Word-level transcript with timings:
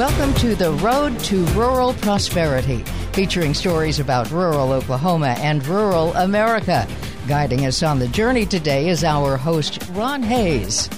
Welcome 0.00 0.32
to 0.36 0.54
The 0.54 0.72
Road 0.72 1.20
to 1.24 1.44
Rural 1.48 1.92
Prosperity, 1.92 2.78
featuring 3.12 3.52
stories 3.52 4.00
about 4.00 4.30
rural 4.30 4.72
Oklahoma 4.72 5.36
and 5.40 5.64
rural 5.66 6.14
America. 6.14 6.88
Guiding 7.28 7.66
us 7.66 7.82
on 7.82 7.98
the 7.98 8.08
journey 8.08 8.46
today 8.46 8.88
is 8.88 9.04
our 9.04 9.36
host, 9.36 9.86
Ron 9.90 10.22
Hayes. 10.22 10.88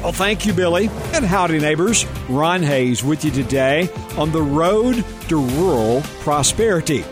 Well, 0.00 0.12
thank 0.12 0.46
you, 0.46 0.52
Billy. 0.52 0.88
And 1.12 1.24
howdy, 1.24 1.58
neighbors. 1.58 2.06
Ron 2.28 2.62
Hayes 2.62 3.02
with 3.02 3.24
you 3.24 3.32
today 3.32 3.88
on 4.16 4.30
the 4.30 4.42
road 4.42 5.04
to 5.28 5.40
rural 5.40 6.02
prosperity. 6.20 7.04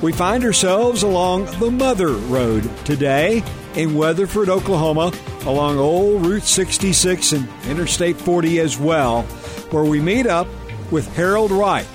We 0.00 0.12
find 0.12 0.42
ourselves 0.42 1.02
along 1.02 1.44
the 1.58 1.70
Mother 1.70 2.12
Road 2.12 2.62
today 2.86 3.44
in 3.74 3.94
Weatherford, 3.94 4.48
Oklahoma, 4.48 5.12
along 5.44 5.76
old 5.76 6.24
Route 6.24 6.44
66 6.44 7.32
and 7.32 7.46
Interstate 7.66 8.16
40 8.16 8.60
as 8.60 8.78
well, 8.78 9.24
where 9.70 9.84
we 9.84 10.00
meet 10.00 10.26
up 10.26 10.48
with 10.90 11.14
Harold 11.16 11.50
Wright, 11.50 11.86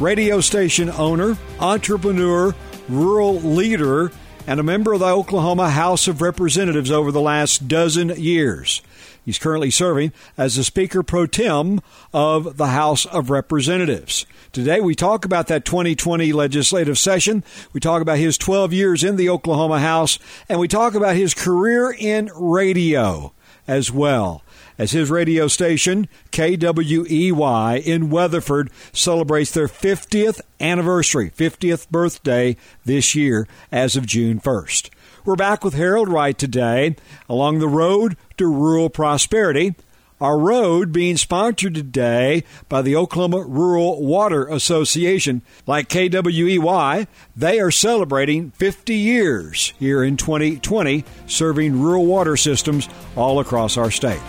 radio 0.00 0.40
station 0.40 0.88
owner, 0.90 1.36
entrepreneur, 1.60 2.54
rural 2.88 3.34
leader, 3.40 4.10
and 4.46 4.58
a 4.58 4.62
member 4.62 4.94
of 4.94 5.00
the 5.00 5.06
Oklahoma 5.06 5.68
House 5.68 6.08
of 6.08 6.22
Representatives 6.22 6.90
over 6.90 7.12
the 7.12 7.20
last 7.20 7.68
dozen 7.68 8.08
years. 8.10 8.80
He's 9.24 9.38
currently 9.38 9.70
serving 9.70 10.14
as 10.38 10.56
the 10.56 10.64
Speaker 10.64 11.02
pro 11.02 11.26
tem 11.26 11.82
of 12.14 12.56
the 12.56 12.68
House 12.68 13.04
of 13.04 13.28
Representatives. 13.28 14.24
Today, 14.52 14.80
we 14.80 14.94
talk 14.94 15.26
about 15.26 15.48
that 15.48 15.66
2020 15.66 16.32
legislative 16.32 16.96
session. 16.96 17.44
We 17.74 17.80
talk 17.80 18.00
about 18.00 18.16
his 18.16 18.38
12 18.38 18.72
years 18.72 19.04
in 19.04 19.16
the 19.16 19.28
Oklahoma 19.28 19.80
House, 19.80 20.18
and 20.48 20.58
we 20.58 20.66
talk 20.66 20.94
about 20.94 21.14
his 21.14 21.34
career 21.34 21.94
in 21.96 22.30
radio 22.34 23.34
as 23.68 23.92
well 23.92 24.42
as 24.78 24.92
his 24.92 25.10
radio 25.10 25.46
station, 25.46 26.08
KWEY 26.32 27.82
in 27.84 28.10
Weatherford, 28.10 28.70
celebrates 28.92 29.50
their 29.52 29.68
50th 29.68 30.40
anniversary, 30.60 31.30
50th 31.30 31.88
birthday 31.90 32.56
this 32.84 33.14
year 33.14 33.46
as 33.70 33.94
of 33.94 34.06
June 34.06 34.40
1st. 34.40 34.90
We're 35.24 35.36
back 35.36 35.62
with 35.62 35.74
Harold 35.74 36.08
Wright 36.08 36.38
today 36.38 36.96
along 37.28 37.58
the 37.58 37.68
road 37.68 38.16
to 38.38 38.46
rural 38.46 38.88
prosperity. 38.88 39.74
Our 40.20 40.36
road 40.36 40.90
being 40.90 41.16
sponsored 41.16 41.76
today 41.76 42.42
by 42.68 42.82
the 42.82 42.96
Oklahoma 42.96 43.44
Rural 43.44 44.04
Water 44.04 44.48
Association. 44.48 45.42
Like 45.64 45.88
KWEY, 45.88 47.06
they 47.36 47.60
are 47.60 47.70
celebrating 47.70 48.50
50 48.50 48.96
years 48.96 49.74
here 49.78 50.02
in 50.02 50.16
2020, 50.16 51.04
serving 51.28 51.80
rural 51.80 52.04
water 52.04 52.36
systems 52.36 52.88
all 53.14 53.38
across 53.38 53.76
our 53.76 53.92
state. 53.92 54.20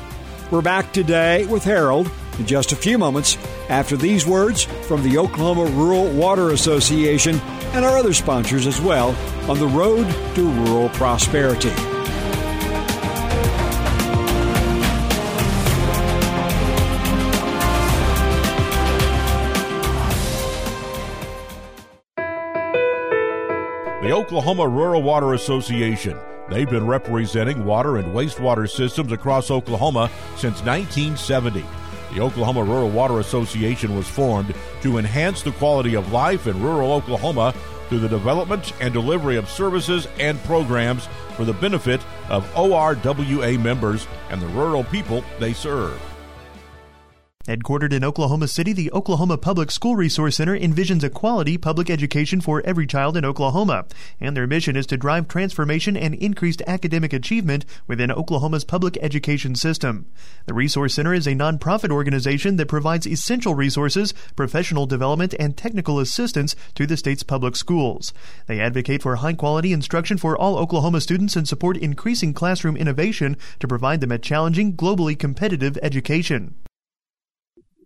We're 0.51 0.61
back 0.61 0.93
today 0.93 1.47
with 1.47 1.63
Harold 1.63 2.11
in 2.37 2.45
just 2.45 2.71
a 2.71 2.75
few 2.75 2.99
moments 2.99 3.35
after 3.69 3.97
these 3.97 4.27
words 4.27 4.65
from 4.87 5.01
the 5.01 5.17
Oklahoma 5.17 5.65
Rural 5.71 6.07
Water 6.11 6.51
Association 6.51 7.39
and 7.73 7.83
our 7.83 7.97
other 7.97 8.13
sponsors 8.13 8.67
as 8.67 8.79
well 8.79 9.15
on 9.49 9.57
the 9.57 9.67
road 9.67 10.05
to 10.35 10.49
rural 10.51 10.89
prosperity. 10.89 11.73
The 24.09 24.15
Oklahoma 24.15 24.67
Rural 24.67 25.03
Water 25.03 25.35
Association 25.35 26.17
They've 26.49 26.67
been 26.67 26.87
representing 26.87 27.63
water 27.63 27.97
and 27.97 28.07
wastewater 28.07 28.67
systems 28.67 29.11
across 29.11 29.51
Oklahoma 29.51 30.09
since 30.31 30.63
1970. 30.63 31.63
The 32.15 32.19
Oklahoma 32.19 32.63
Rural 32.63 32.89
Water 32.89 33.19
Association 33.19 33.95
was 33.95 34.07
formed 34.07 34.55
to 34.81 34.97
enhance 34.97 35.43
the 35.43 35.51
quality 35.51 35.95
of 35.95 36.11
life 36.11 36.47
in 36.47 36.59
rural 36.59 36.91
Oklahoma 36.91 37.53
through 37.87 37.99
the 37.99 38.09
development 38.09 38.73
and 38.81 38.91
delivery 38.91 39.35
of 39.35 39.47
services 39.47 40.07
and 40.17 40.43
programs 40.43 41.07
for 41.35 41.45
the 41.45 41.53
benefit 41.53 42.01
of 42.29 42.51
ORWA 42.55 43.59
members 43.59 44.07
and 44.31 44.41
the 44.41 44.47
rural 44.47 44.85
people 44.85 45.23
they 45.37 45.53
serve. 45.53 46.01
Headquartered 47.49 47.93
in 47.93 48.03
Oklahoma 48.03 48.47
City, 48.47 48.73
the 48.73 48.91
Oklahoma 48.91 49.35
Public 49.35 49.71
School 49.71 49.95
Resource 49.95 50.35
Center 50.35 50.55
envisions 50.55 51.03
a 51.03 51.09
quality 51.09 51.57
public 51.57 51.89
education 51.89 52.41
for 52.41 52.61
every 52.63 52.85
child 52.85 53.17
in 53.17 53.25
Oklahoma, 53.25 53.85
and 54.19 54.37
their 54.37 54.45
mission 54.45 54.75
is 54.75 54.85
to 54.85 54.97
drive 54.97 55.27
transformation 55.27 55.97
and 55.97 56.13
increased 56.13 56.61
academic 56.67 57.11
achievement 57.11 57.65
within 57.87 58.11
Oklahoma's 58.11 58.63
public 58.63 58.99
education 59.01 59.55
system. 59.55 60.05
The 60.45 60.53
Resource 60.53 60.93
Center 60.93 61.11
is 61.11 61.25
a 61.25 61.31
nonprofit 61.31 61.89
organization 61.89 62.57
that 62.57 62.67
provides 62.67 63.07
essential 63.07 63.55
resources, 63.55 64.13
professional 64.35 64.85
development, 64.85 65.33
and 65.39 65.57
technical 65.57 65.97
assistance 65.97 66.55
to 66.75 66.85
the 66.85 66.97
state's 66.97 67.23
public 67.23 67.55
schools. 67.55 68.13
They 68.45 68.59
advocate 68.59 69.01
for 69.01 69.15
high 69.15 69.33
quality 69.33 69.73
instruction 69.73 70.19
for 70.19 70.37
all 70.37 70.59
Oklahoma 70.59 71.01
students 71.01 71.35
and 71.35 71.47
support 71.47 71.77
increasing 71.77 72.31
classroom 72.31 72.77
innovation 72.77 73.37
to 73.59 73.67
provide 73.67 74.01
them 74.01 74.11
a 74.11 74.19
challenging, 74.19 74.73
globally 74.73 75.17
competitive 75.17 75.79
education. 75.81 76.53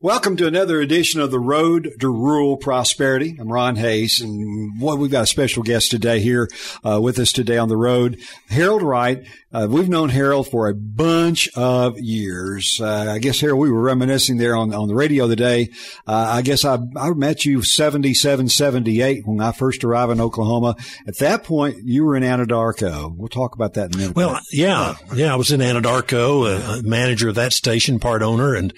Welcome 0.03 0.35
to 0.35 0.47
another 0.47 0.81
edition 0.81 1.21
of 1.21 1.31
the 1.31 1.39
Road 1.39 1.89
to 2.01 2.09
Rural 2.09 2.57
Prosperity. 2.57 3.37
I'm 3.39 3.49
Ron 3.49 3.77
Hayes, 3.77 4.19
and 4.19 4.77
boy, 4.77 4.95
we've 4.95 5.09
got 5.09 5.23
a 5.23 5.27
special 5.27 5.63
guest 5.63 5.91
today 5.91 6.19
here 6.19 6.49
uh, 6.83 6.99
with 7.01 7.17
us 7.19 7.31
today 7.31 7.57
on 7.57 7.69
the 7.69 7.77
road, 7.77 8.19
Harold 8.49 8.81
Wright. 8.81 9.25
Uh, 9.53 9.67
we've 9.69 9.87
known 9.87 10.09
Harold 10.09 10.49
for 10.49 10.67
a 10.67 10.73
bunch 10.73 11.47
of 11.55 11.97
years. 12.01 12.79
Uh, 12.81 13.13
I 13.13 13.19
guess 13.19 13.39
Harold, 13.39 13.61
we 13.61 13.71
were 13.71 13.79
reminiscing 13.79 14.35
there 14.35 14.57
on 14.57 14.73
on 14.73 14.89
the 14.89 14.93
radio 14.93 15.25
today. 15.25 15.69
Uh, 16.05 16.31
I 16.31 16.41
guess 16.41 16.65
I 16.65 16.79
I 16.97 17.11
met 17.11 17.45
you 17.45 17.61
77, 17.61 18.49
78 18.49 19.25
when 19.25 19.39
I 19.39 19.53
first 19.53 19.85
arrived 19.85 20.11
in 20.11 20.19
Oklahoma. 20.19 20.75
At 21.07 21.19
that 21.19 21.45
point, 21.45 21.77
you 21.85 22.03
were 22.03 22.17
in 22.17 22.23
Anadarko. 22.23 23.15
We'll 23.15 23.29
talk 23.29 23.55
about 23.55 23.75
that 23.75 23.91
in 23.91 23.93
a 23.93 23.97
minute. 23.99 24.15
Well, 24.17 24.37
yeah, 24.51 24.95
yeah, 25.15 25.31
I 25.31 25.37
was 25.37 25.53
in 25.53 25.61
Anadarko, 25.61 26.79
uh, 26.79 26.81
manager 26.81 27.29
of 27.29 27.35
that 27.35 27.53
station, 27.53 28.01
part 28.01 28.21
owner, 28.21 28.53
and 28.53 28.73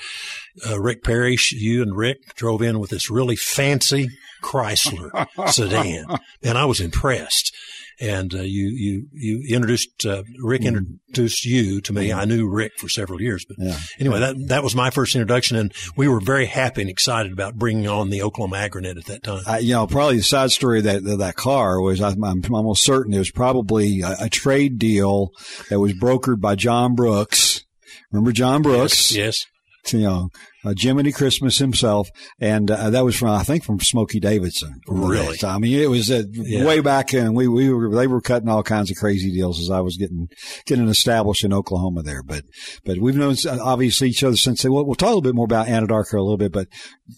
uh, 0.69 0.79
Rick 0.79 1.03
Parrish, 1.03 1.51
you 1.51 1.81
and 1.81 1.95
Rick 1.95 2.35
drove 2.35 2.61
in 2.61 2.79
with 2.79 2.89
this 2.89 3.09
really 3.09 3.35
fancy 3.35 4.09
Chrysler 4.41 5.27
sedan, 5.51 6.05
and 6.43 6.57
I 6.57 6.65
was 6.65 6.79
impressed. 6.79 7.53
And 7.97 8.35
uh, 8.35 8.41
you 8.41 8.67
you 8.67 9.07
you 9.13 9.55
introduced 9.55 10.05
uh, 10.05 10.23
Rick 10.43 10.63
mm. 10.63 10.67
introduced 10.67 11.45
you 11.45 11.79
to 11.79 11.93
me. 11.93 12.11
I 12.11 12.25
knew 12.25 12.45
Rick 12.45 12.73
for 12.77 12.89
several 12.89 13.21
years, 13.21 13.45
but 13.45 13.55
yeah. 13.57 13.77
anyway, 13.97 14.19
that 14.19 14.47
that 14.49 14.63
was 14.63 14.75
my 14.75 14.89
first 14.89 15.15
introduction, 15.15 15.55
and 15.55 15.73
we 15.95 16.09
were 16.09 16.19
very 16.19 16.45
happy 16.45 16.81
and 16.81 16.89
excited 16.89 17.31
about 17.31 17.55
bringing 17.55 17.87
on 17.87 18.09
the 18.09 18.21
Oklahoma 18.21 18.57
Agrinet 18.57 18.97
at 18.97 19.05
that 19.05 19.23
time. 19.23 19.43
I, 19.47 19.59
you 19.59 19.73
know, 19.73 19.87
probably 19.87 20.17
the 20.17 20.23
side 20.23 20.51
story 20.51 20.79
of 20.79 20.83
that 20.83 21.05
of 21.05 21.19
that 21.19 21.37
car 21.37 21.79
was 21.79 22.01
I'm, 22.01 22.21
I'm 22.21 22.43
almost 22.53 22.83
certain 22.83 23.13
it 23.13 23.19
was 23.19 23.31
probably 23.31 24.01
a, 24.01 24.15
a 24.23 24.29
trade 24.29 24.77
deal 24.77 25.31
that 25.69 25.79
was 25.79 25.93
brokered 25.93 26.41
by 26.41 26.55
John 26.55 26.95
Brooks. 26.95 27.63
Remember 28.11 28.33
John 28.33 28.61
Brooks? 28.61 29.13
Yes. 29.13 29.45
yes 29.45 29.45
you 29.93 30.01
know, 30.01 30.29
uh, 30.65 30.73
Jiminy 30.75 31.11
Christmas 31.11 31.59
himself, 31.59 32.09
and 32.39 32.71
uh, 32.71 32.89
that 32.89 33.05
was 33.05 33.15
from 33.15 33.29
I 33.29 33.43
think 33.43 33.63
from 33.63 33.79
Smokey 33.79 34.19
Davidson. 34.19 34.81
Really? 34.87 35.37
I 35.43 35.59
mean, 35.59 35.79
it 35.79 35.89
was 35.89 36.09
uh, 36.09 36.23
yeah. 36.31 36.65
way 36.65 36.79
back, 36.79 37.13
and 37.13 37.35
we 37.35 37.47
we 37.47 37.71
were 37.71 37.95
they 37.95 38.07
were 38.07 38.21
cutting 38.21 38.49
all 38.49 38.63
kinds 38.63 38.89
of 38.89 38.97
crazy 38.97 39.31
deals 39.31 39.59
as 39.59 39.69
I 39.69 39.81
was 39.81 39.97
getting 39.97 40.27
getting 40.65 40.87
established 40.87 41.43
in 41.43 41.53
Oklahoma 41.53 42.01
there. 42.01 42.23
But 42.23 42.45
but 42.83 42.97
we've 42.97 43.15
known 43.15 43.35
uh, 43.47 43.59
obviously 43.61 44.09
each 44.09 44.23
other 44.23 44.37
since. 44.37 44.63
Well, 44.63 44.85
we'll 44.85 44.95
talk 44.95 45.07
a 45.07 45.09
little 45.09 45.21
bit 45.21 45.35
more 45.35 45.45
about 45.45 45.67
Anadarko 45.67 46.13
a 46.13 46.21
little 46.21 46.37
bit, 46.37 46.51
but 46.51 46.67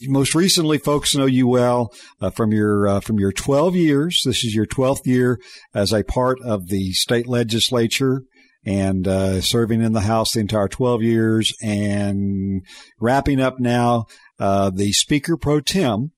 most 0.03 0.35
recently, 0.35 0.77
folks 0.77 1.15
know 1.15 1.25
you 1.25 1.47
well 1.47 1.93
uh, 2.19 2.29
from 2.29 2.51
your 2.51 2.87
uh, 2.87 2.99
from 2.99 3.17
your 3.19 3.31
12 3.31 3.75
years. 3.75 4.21
This 4.25 4.43
is 4.43 4.53
your 4.53 4.65
12th 4.65 5.05
year 5.05 5.39
as 5.73 5.93
a 5.93 6.03
part 6.03 6.39
of 6.41 6.67
the 6.67 6.91
state 6.91 7.27
legislature 7.27 8.23
and 8.67 9.07
uh, 9.07 9.39
serving 9.39 9.81
in 9.81 9.93
the 9.93 10.01
House 10.01 10.33
the 10.33 10.41
entire 10.41 10.67
12 10.67 11.01
years 11.01 11.53
and 11.61 12.65
wrapping 12.99 13.39
up 13.39 13.59
now 13.59 14.05
uh, 14.39 14.69
the 14.69 14.91
Speaker 14.91 15.37
pro 15.37 15.61
tem 15.61 16.11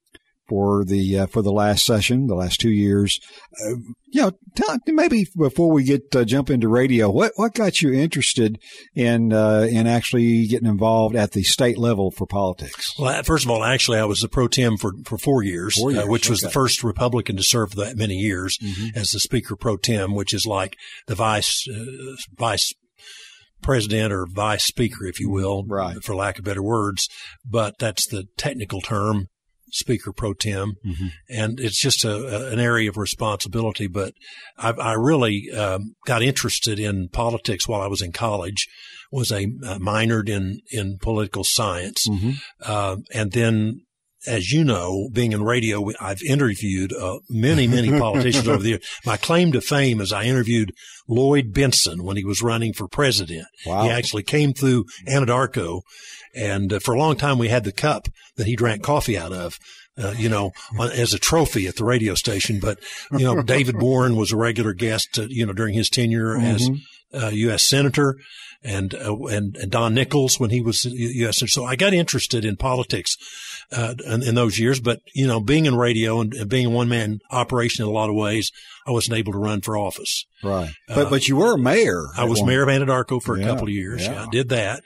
for 0.50 0.84
the 0.84 1.19
uh, 1.19 1.25
for 1.28 1.42
the 1.42 1.51
last 1.51 1.86
session, 1.86 2.28
the 2.28 2.36
last 2.36 2.60
two 2.60 2.72
years. 2.72 3.19
Uh, 3.63 3.75
you 4.12 4.22
know, 4.22 4.31
tell, 4.56 4.78
maybe 4.88 5.28
before 5.38 5.72
we 5.72 5.84
get 5.84 6.16
uh, 6.16 6.25
jump 6.25 6.50
into 6.50 6.68
radio, 6.68 7.10
what 7.10 7.31
what 7.36 7.54
got 7.54 7.81
you 7.81 7.94
interested 7.94 8.60
in 8.96 9.31
uh, 9.31 9.68
in 9.69 9.88
actually 9.88 10.48
getting 10.48 10.68
involved 10.68 11.16
at 11.16 11.31
the 11.31 11.44
state 11.44 11.78
level 11.78 12.12
for 12.12 12.25
politics? 12.25 12.94
Well, 12.98 13.22
first 13.24 13.46
of 13.46 13.51
all, 13.51 13.63
actually, 13.63 14.00
I 14.00 14.06
was 14.06 14.19
the 14.19 14.30
pro 14.30 14.48
tem 14.48 14.78
for 14.78 14.94
for 15.06 15.18
four 15.18 15.44
years, 15.44 15.80
four 15.80 15.92
uh, 15.92 15.94
years 15.94 16.07
which 16.07 16.30
was 16.30 16.42
the 16.42 16.50
first 16.50 16.84
Republican 16.84 17.38
to 17.38 17.44
serve 17.44 17.75
that 17.75 17.95
many 17.95 18.16
years 18.16 18.57
mm-hmm. 18.57 18.98
as 18.98 19.12
the 19.12 19.19
Speaker 19.19 19.56
pro 19.56 19.78
tem, 19.78 20.16
which 20.16 20.34
is 20.34 20.45
like 20.45 20.75
the 21.07 21.16
vice 21.16 21.66
uh, 21.69 22.16
vice 22.38 22.74
president 23.62 24.13
or 24.13 24.25
vice 24.25 24.66
speaker, 24.66 25.06
if 25.06 25.19
you 25.19 25.30
will, 25.30 25.66
right. 25.66 26.02
for 26.04 26.16
lack 26.16 26.40
of 26.40 26.45
better 26.45 26.63
words. 26.63 27.10
But 27.45 27.78
that's 27.78 28.07
the 28.07 28.25
technical 28.38 28.81
term. 28.81 29.28
Speaker 29.71 30.12
pro 30.12 30.33
tem, 30.33 30.75
mm-hmm. 30.86 31.07
and 31.30 31.60
it's 31.60 31.80
just 31.80 32.06
a, 32.06 32.12
a, 32.12 32.51
an 32.51 32.60
area 32.60 32.89
of 32.89 32.98
responsibility. 32.98 33.88
But 33.88 34.13
I, 34.57 34.71
I 34.71 34.94
really 34.94 35.50
um, 35.51 35.95
got 36.06 36.21
interested 36.21 36.80
in 36.80 37.10
politics 37.10 37.68
while 37.68 37.81
I 37.81 37.88
was 37.88 38.01
in 38.01 38.12
college. 38.12 38.68
Was 39.12 39.31
a, 39.31 39.44
a 39.44 39.80
minored 39.80 40.30
in 40.30 40.60
in 40.71 41.00
political 41.01 41.44
science, 41.44 42.07
mm-hmm. 42.07 42.31
uh, 42.62 42.98
and 43.12 43.31
then 43.31 43.81
as 44.27 44.51
you 44.51 44.63
know, 44.63 45.10
being 45.12 45.31
in 45.31 45.44
radio, 45.44 45.89
I've 46.00 46.21
interviewed 46.21 46.94
uh, 46.94 47.19
many, 47.30 47.68
many 47.68 47.89
politicians 48.00 48.48
over 48.48 48.62
the 48.62 48.69
years. 48.69 48.88
My 49.06 49.18
claim 49.18 49.51
to 49.54 49.62
fame 49.62 50.01
is 50.01 50.12
I 50.12 50.24
interviewed 50.24 50.74
Lloyd 51.07 51.54
Bentsen 51.54 52.01
when 52.01 52.18
he 52.18 52.25
was 52.25 52.42
running 52.42 52.74
for 52.74 52.88
president. 52.88 53.48
Wow. 53.66 53.83
He 53.83 53.89
actually 53.89 54.24
came 54.24 54.54
through 54.54 54.86
Anadarko, 55.07 55.81
and 56.36 56.74
uh, 56.74 56.80
for 56.80 56.94
a 56.94 57.00
long 57.00 57.16
time 57.16 57.38
we 57.38 57.50
had 57.50 57.63
the 57.63 57.71
cup 57.71 58.07
that 58.36 58.48
he 58.48 58.56
drank 58.56 58.83
coffee 58.83 59.18
out 59.18 59.33
of. 59.33 59.57
Uh, 60.01 60.13
you 60.18 60.30
know, 60.30 60.54
as 60.80 61.13
a 61.13 61.19
trophy 61.19 61.68
at 61.68 61.75
the 61.75 61.83
radio 61.83 62.16
station. 62.16 62.62
But, 62.62 62.80
you 63.12 63.25
know, 63.25 63.42
David 63.42 63.75
Boren 63.80 64.16
was 64.16 64.31
a 64.31 64.38
regular 64.38 64.71
guest, 64.71 65.19
uh, 65.19 65.25
you 65.27 65.45
know, 65.45 65.51
during 65.51 65.74
his 65.74 65.89
tenure 65.89 66.38
as 66.38 66.69
uh, 67.13 67.31
U.S. 67.33 67.66
Senator 67.66 68.16
and, 68.63 68.94
uh, 68.94 69.15
and, 69.27 69.56
and 69.57 69.71
Don 69.71 69.94
Nickles 69.94 70.39
when 70.39 70.50
he 70.50 70.61
was 70.61 70.85
U.S. 70.85 71.41
So 71.47 71.65
I 71.65 71.75
got 71.75 71.94
interested 71.94 72.45
in 72.45 72.56
politics. 72.57 73.15
Uh, 73.71 73.94
in, 74.07 74.23
in 74.23 74.33
those 74.33 74.57
years, 74.57 74.79
but 74.79 75.00
you 75.13 75.27
know, 75.27 75.39
being 75.39 75.67
in 75.67 75.75
radio 75.75 76.21
and, 76.21 76.33
and 76.33 76.50
being 76.50 76.65
a 76.65 76.69
one 76.71 76.89
man 76.89 77.19
operation 77.29 77.83
in 77.83 77.88
a 77.88 77.94
lot 77.94 78.09
of 78.09 78.15
ways, 78.15 78.50
I 78.88 78.91
wasn't 78.91 79.19
able 79.19 79.31
to 79.33 79.38
run 79.38 79.61
for 79.61 79.77
office. 79.77 80.25
Right. 80.44 80.71
But, 80.88 81.11
but 81.11 81.27
you 81.27 81.35
were 81.35 81.56
mayor. 81.56 82.07
I 82.17 82.23
was 82.23 82.39
one- 82.39 82.47
mayor 82.50 82.63
of 82.63 82.69
Anadarko 82.69 83.21
for 83.21 83.39
a 83.39 83.44
couple 83.44 83.65
of 83.65 83.69
years. 83.69 84.03
yeah. 84.07 84.13
Yeah, 84.13 84.23
I 84.23 84.27
did 84.31 84.50
that. 84.50 84.83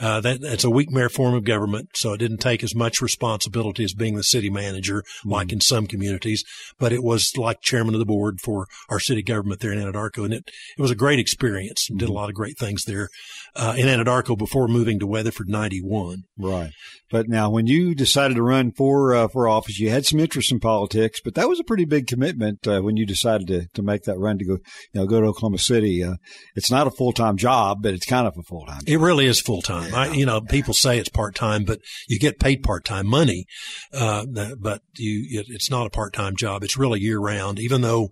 Uh, 0.00 0.20
that, 0.20 0.40
that's 0.40 0.64
a 0.64 0.70
weak 0.70 0.90
mayor 0.90 1.08
form 1.10 1.34
of 1.34 1.44
government, 1.44 1.90
so 1.94 2.12
it 2.14 2.18
didn't 2.18 2.38
take 2.38 2.64
as 2.64 2.74
much 2.74 3.02
responsibility 3.02 3.84
as 3.84 3.92
being 3.92 4.16
the 4.16 4.22
city 4.22 4.48
manager, 4.50 5.02
Mm-hmm. 5.02 5.30
like 5.30 5.52
in 5.52 5.60
some 5.60 5.86
communities. 5.86 6.44
But 6.78 6.92
it 6.92 7.02
was 7.02 7.36
like 7.36 7.60
chairman 7.60 7.94
of 7.94 7.98
the 7.98 8.06
board 8.06 8.40
for 8.40 8.66
our 8.88 8.98
city 9.00 9.22
government 9.22 9.60
there 9.60 9.72
in 9.72 9.78
Anadarko, 9.78 10.24
and 10.24 10.32
it, 10.34 10.50
it 10.78 10.80
was 10.80 10.90
a 10.90 10.94
great 10.96 11.18
experience. 11.18 11.86
Did 11.86 11.98
Mm-hmm. 11.98 12.10
a 12.10 12.14
lot 12.14 12.28
of 12.30 12.34
great 12.34 12.58
things 12.58 12.84
there 12.84 13.08
uh, 13.56 13.74
in 13.76 13.86
Anadarko 13.86 14.36
before 14.36 14.68
moving 14.68 14.98
to 14.98 15.06
Weatherford 15.06 15.48
'91. 15.48 16.24
Right. 16.38 16.70
But 17.10 17.28
now, 17.28 17.50
when 17.50 17.66
you 17.66 17.94
decided 17.94 18.34
to 18.34 18.42
run 18.42 18.70
for 18.70 19.14
uh, 19.14 19.28
for 19.28 19.48
office, 19.48 19.80
you 19.80 19.90
had 19.90 20.06
some 20.06 20.20
interest 20.20 20.52
in 20.52 20.60
politics, 20.60 21.20
but 21.22 21.34
that 21.34 21.48
was 21.48 21.58
a 21.58 21.64
pretty 21.64 21.84
big 21.84 22.06
commitment 22.06 22.66
uh, 22.66 22.80
when 22.80 22.96
you 22.96 23.04
decided 23.04 23.48
to, 23.48 23.66
to 23.74 23.82
make 23.82 24.04
that 24.04 24.18
run 24.18 24.38
to 24.38 24.44
go, 24.44 24.52
you 24.92 25.00
know, 25.00 25.06
go 25.06 25.20
to 25.20 25.26
Oklahoma 25.26 25.58
City. 25.58 26.04
Uh, 26.04 26.14
it's 26.54 26.70
not 26.70 26.86
a 26.86 26.90
full 26.90 27.12
time 27.12 27.36
job, 27.36 27.78
but 27.82 27.94
it's 27.94 28.06
kind 28.06 28.26
of 28.26 28.36
a 28.38 28.42
full 28.42 28.64
time. 28.66 28.82
It 28.86 29.00
really 29.00 29.26
is 29.26 29.40
full 29.40 29.62
time. 29.62 29.94
I, 29.94 30.12
you 30.12 30.24
know, 30.24 30.40
people 30.40 30.74
say 30.74 30.98
it's 30.98 31.08
part 31.08 31.34
time, 31.34 31.64
but 31.64 31.80
you 32.08 32.18
get 32.18 32.38
paid 32.38 32.62
part 32.62 32.84
time 32.84 33.06
money. 33.06 33.46
Uh, 33.92 34.24
but 34.58 34.82
you, 34.96 35.40
it, 35.40 35.46
it's 35.48 35.70
not 35.70 35.86
a 35.86 35.90
part 35.90 36.12
time 36.12 36.36
job. 36.36 36.62
It's 36.62 36.76
really 36.76 37.00
year 37.00 37.18
round, 37.18 37.58
even 37.58 37.80
though, 37.80 38.10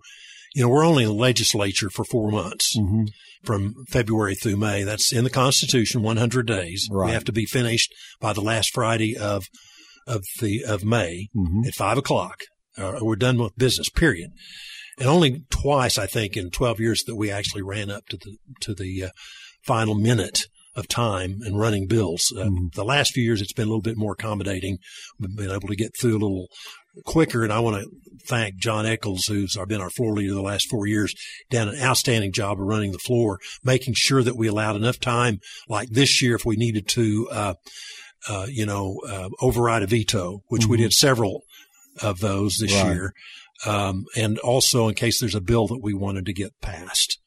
you 0.59 0.65
know, 0.65 0.69
we're 0.69 0.85
only 0.85 1.03
in 1.03 1.09
the 1.09 1.15
legislature 1.15 1.89
for 1.89 2.03
four 2.03 2.29
months 2.31 2.77
Mm-hmm. 2.77 3.03
from 3.45 3.73
February 3.89 4.35
through 4.35 4.57
May. 4.57 4.83
That's 4.83 5.13
in 5.13 5.23
the 5.23 5.29
Constitution, 5.29 6.01
100 6.01 6.45
days. 6.45 6.85
Right. 6.91 7.05
We 7.07 7.11
have 7.13 7.23
to 7.25 7.31
be 7.31 7.45
finished 7.45 7.93
by 8.19 8.33
the 8.33 8.41
last 8.41 8.71
Friday 8.73 9.15
of, 9.17 9.45
of 10.05 10.25
the, 10.41 10.65
of 10.67 10.83
May 10.83 11.29
Mhm. 11.33 11.65
at 11.65 11.73
five 11.75 11.97
o'clock. 11.97 12.41
Uh, 12.77 12.99
we're 13.01 13.15
done 13.15 13.37
with 13.37 13.55
business, 13.57 13.89
period. 13.89 14.31
And 14.99 15.07
only 15.07 15.43
twice, 15.49 15.97
I 15.97 16.07
think, 16.07 16.35
in 16.35 16.49
12 16.51 16.81
years 16.81 17.03
that 17.07 17.15
we 17.15 17.31
actually 17.31 17.61
ran 17.61 17.89
up 17.89 18.05
to 18.09 18.17
the, 18.17 18.35
to 18.61 18.73
the 18.73 19.05
uh, 19.05 19.09
final 19.65 19.95
minute 19.95 20.41
of 20.75 20.87
time 20.89 21.37
and 21.45 21.57
running 21.57 21.87
bills. 21.87 22.21
Uh, 22.37 22.49
The 22.73 22.83
last 22.85 23.13
few 23.13 23.23
years, 23.23 23.41
it's 23.41 23.53
been 23.53 23.67
a 23.67 23.71
little 23.71 23.81
bit 23.81 23.97
more 23.97 24.11
accommodating. 24.13 24.77
We've 25.19 25.35
been 25.35 25.49
able 25.51 25.69
to 25.69 25.75
get 25.75 25.91
through 25.99 26.11
a 26.17 26.23
little 26.25 26.47
quicker. 27.05 27.43
And 27.43 27.53
I 27.53 27.59
want 27.59 27.83
to 27.83 27.89
thank 28.25 28.55
John 28.55 28.85
Echols, 28.85 29.25
who's 29.25 29.57
been 29.67 29.81
our 29.81 29.89
floor 29.89 30.13
leader 30.13 30.33
the 30.33 30.41
last 30.41 30.67
four 30.69 30.85
years, 30.87 31.13
done 31.49 31.69
an 31.69 31.79
outstanding 31.81 32.31
job 32.31 32.59
of 32.59 32.65
running 32.67 32.91
the 32.91 32.97
floor, 32.99 33.39
making 33.63 33.93
sure 33.95 34.23
that 34.23 34.35
we 34.35 34.47
allowed 34.47 34.75
enough 34.75 34.99
time, 34.99 35.39
like 35.67 35.89
this 35.89 36.21
year, 36.21 36.35
if 36.35 36.45
we 36.45 36.55
needed 36.55 36.87
to, 36.89 37.27
uh, 37.31 37.53
uh, 38.27 38.45
you 38.49 38.65
know, 38.65 38.99
uh, 39.07 39.29
override 39.41 39.83
a 39.83 39.87
veto, 39.87 40.41
which 40.47 40.65
we 40.67 40.77
did 40.77 40.91
several 40.93 41.43
of 42.01 42.19
those 42.19 42.57
this 42.57 42.73
Right. 42.73 42.93
year. 42.93 43.13
Um, 43.65 44.05
and 44.15 44.37
also 44.39 44.87
in 44.87 44.95
case 44.95 45.19
there's 45.19 45.35
a 45.35 45.41
bill 45.41 45.67
that 45.67 45.81
we 45.81 45.93
wanted 45.93 46.25
to 46.27 46.33
get 46.33 46.51
passed 46.61 47.19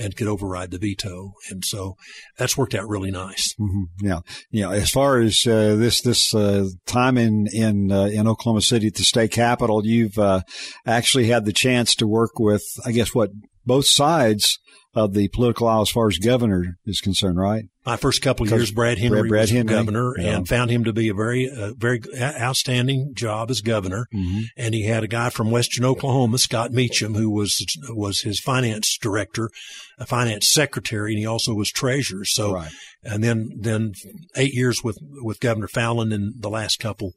and 0.00 0.16
could 0.16 0.26
override 0.26 0.70
the 0.70 0.78
veto. 0.78 1.32
And 1.50 1.64
so 1.64 1.94
that's 2.38 2.56
worked 2.56 2.74
out 2.74 2.88
really 2.88 3.10
nice. 3.10 3.54
hmm 3.58 3.84
Yeah, 4.00 4.20
know, 4.62 4.70
as 4.70 4.90
far 4.90 5.20
as 5.20 5.46
uh, 5.46 5.76
this 5.76 6.00
this 6.00 6.34
uh, 6.34 6.68
time 6.86 7.18
in 7.18 7.46
in 7.52 7.92
uh, 7.92 8.06
in 8.06 8.26
Oklahoma 8.26 8.62
City 8.62 8.88
at 8.88 8.94
the 8.94 9.02
state 9.02 9.30
capitol, 9.30 9.82
you've 9.84 10.18
uh, 10.18 10.40
actually 10.86 11.26
had 11.26 11.44
the 11.44 11.52
chance 11.52 11.94
to 11.96 12.06
work 12.06 12.38
with, 12.38 12.64
I 12.84 12.92
guess, 12.92 13.14
what 13.14 13.30
both 13.64 13.86
sides 13.86 14.58
of 14.92 15.14
the 15.14 15.28
political 15.28 15.68
aisle 15.68 15.82
as 15.82 15.90
far 15.90 16.08
as 16.08 16.18
governor 16.18 16.76
is 16.84 17.00
concerned, 17.00 17.38
right? 17.38 17.64
My 17.86 17.96
first 17.96 18.22
couple 18.22 18.44
of 18.44 18.50
years, 18.50 18.72
Brad 18.72 18.98
Henry 18.98 19.20
Brad- 19.20 19.28
Brad 19.28 19.40
was 19.42 19.50
Henry, 19.50 19.72
governor 19.72 20.14
yeah. 20.18 20.36
and 20.36 20.48
found 20.48 20.70
him 20.70 20.82
to 20.84 20.92
be 20.92 21.08
a 21.08 21.14
very, 21.14 21.48
uh, 21.48 21.72
very 21.76 22.02
outstanding 22.20 23.12
job 23.14 23.50
as 23.50 23.60
governor. 23.60 24.06
Mm-hmm. 24.12 24.40
And 24.56 24.74
he 24.74 24.86
had 24.86 25.04
a 25.04 25.08
guy 25.08 25.30
from 25.30 25.52
Western 25.52 25.84
Oklahoma, 25.84 26.38
Scott 26.38 26.72
Meacham, 26.72 27.14
who 27.14 27.30
was, 27.30 27.64
was 27.90 28.22
his 28.22 28.40
finance 28.40 28.98
director, 29.00 29.48
a 29.98 30.06
finance 30.06 30.48
secretary, 30.48 31.12
and 31.12 31.20
he 31.20 31.26
also 31.26 31.54
was 31.54 31.70
treasurer. 31.70 32.24
So, 32.24 32.54
Right. 32.54 32.72
and 33.04 33.22
then, 33.22 33.50
then 33.60 33.92
eight 34.36 34.54
years 34.54 34.82
with, 34.82 34.98
with 35.22 35.38
Governor 35.38 35.68
Fallin 35.68 36.12
and 36.12 36.34
the 36.42 36.50
last 36.50 36.80
couple, 36.80 37.12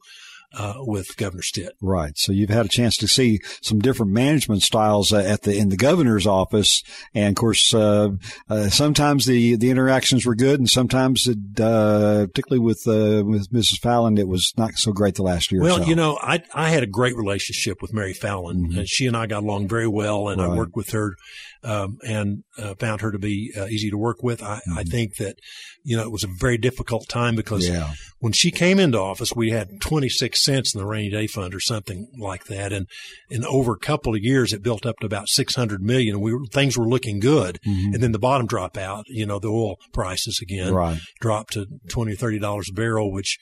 uh, 0.52 0.74
with 0.78 1.16
Governor 1.16 1.42
Stitt. 1.42 1.72
Right. 1.80 2.12
So 2.16 2.32
you've 2.32 2.50
had 2.50 2.66
a 2.66 2.68
chance 2.68 2.96
to 2.98 3.08
see 3.08 3.40
some 3.62 3.78
different 3.78 4.12
management 4.12 4.62
styles 4.62 5.12
uh, 5.12 5.18
at 5.18 5.42
the 5.42 5.56
in 5.56 5.70
the 5.70 5.76
governor's 5.76 6.26
office, 6.26 6.82
and 7.14 7.30
of 7.30 7.40
course, 7.40 7.72
uh, 7.74 8.10
uh, 8.48 8.68
sometimes 8.68 9.26
the 9.26 9.56
the 9.56 9.70
interactions 9.70 10.24
were 10.24 10.34
good, 10.36 10.60
and 10.60 10.70
sometimes, 10.70 11.26
it, 11.26 11.60
uh, 11.60 12.26
particularly 12.26 12.64
with 12.64 12.82
uh, 12.86 13.24
with 13.24 13.50
Mrs. 13.52 13.80
Fallin, 13.80 14.18
it 14.18 14.28
was 14.28 14.52
not 14.56 14.74
so 14.74 14.92
great 14.92 15.16
the 15.16 15.22
last 15.22 15.50
year. 15.50 15.60
or 15.60 15.64
Well, 15.64 15.78
so. 15.78 15.84
you 15.86 15.96
know, 15.96 16.18
I 16.22 16.42
I 16.54 16.68
had 16.68 16.82
a 16.82 16.86
great 16.86 17.16
relationship 17.16 17.82
with 17.82 17.92
Mary 17.92 18.14
Fallin, 18.14 18.76
and 18.78 18.88
she 18.88 19.06
and 19.06 19.16
I 19.16 19.26
got 19.26 19.42
along 19.42 19.68
very 19.68 19.88
well, 19.88 20.28
and 20.28 20.34
Mm-hmm. 20.44 20.50
Right. 20.50 20.56
I 20.56 20.58
worked 20.58 20.76
with 20.76 20.90
her, 20.90 21.16
um, 21.64 21.96
and 22.06 22.44
uh, 22.58 22.74
found 22.74 23.00
her 23.00 23.10
to 23.10 23.18
be 23.18 23.52
uh, 23.56 23.66
easy 23.66 23.90
to 23.90 23.96
work 23.98 24.22
with. 24.22 24.42
I, 24.42 24.60
I 24.76 24.82
think 24.84 25.16
that, 25.16 25.36
you 25.82 25.96
know, 25.96 26.02
it 26.02 26.12
was 26.12 26.24
a 26.24 26.28
very 26.38 26.58
difficult 26.58 27.08
time 27.08 27.34
because 27.36 27.64
Mm-hmm. 27.64 27.74
Yeah. 27.74 27.92
when 28.18 28.32
she 28.32 28.50
came 28.50 28.78
into 28.78 28.98
office, 29.00 29.32
we 29.34 29.50
had 29.50 29.80
26 29.80 30.42
cents 30.44 30.74
in 30.74 30.80
the 30.80 30.86
rainy 30.86 31.10
day 31.10 31.26
fund 31.26 31.54
or 31.54 31.60
something 31.60 32.08
like 32.18 32.44
that, 32.44 32.72
and 32.72 32.86
in 33.30 33.44
over 33.44 33.72
a 33.72 33.78
couple 33.78 34.14
of 34.14 34.20
years, 34.22 34.52
it 34.52 34.62
built 34.62 34.84
up 34.86 34.96
to 35.00 35.06
about 35.06 35.28
600 35.28 35.80
million. 35.82 36.20
We 36.20 36.32
were, 36.34 36.44
things 36.52 36.76
were 36.76 36.88
looking 36.88 37.20
good, 37.20 37.58
and 37.64 37.94
then 38.02 38.12
the 38.12 38.18
bottom 38.18 38.46
drop 38.46 38.76
out. 38.76 39.04
You 39.08 39.24
know, 39.26 39.38
the 39.38 39.48
oil 39.48 39.76
prices 39.92 40.40
again 40.42 40.66
Mm-hmm. 40.68 40.74
Right. 40.74 40.98
dropped 41.20 41.52
to 41.54 41.66
20 41.88 42.12
or 42.12 42.16
30 42.16 42.38
dollars 42.38 42.68
a 42.70 42.74
barrel, 42.74 43.12
which 43.12 43.38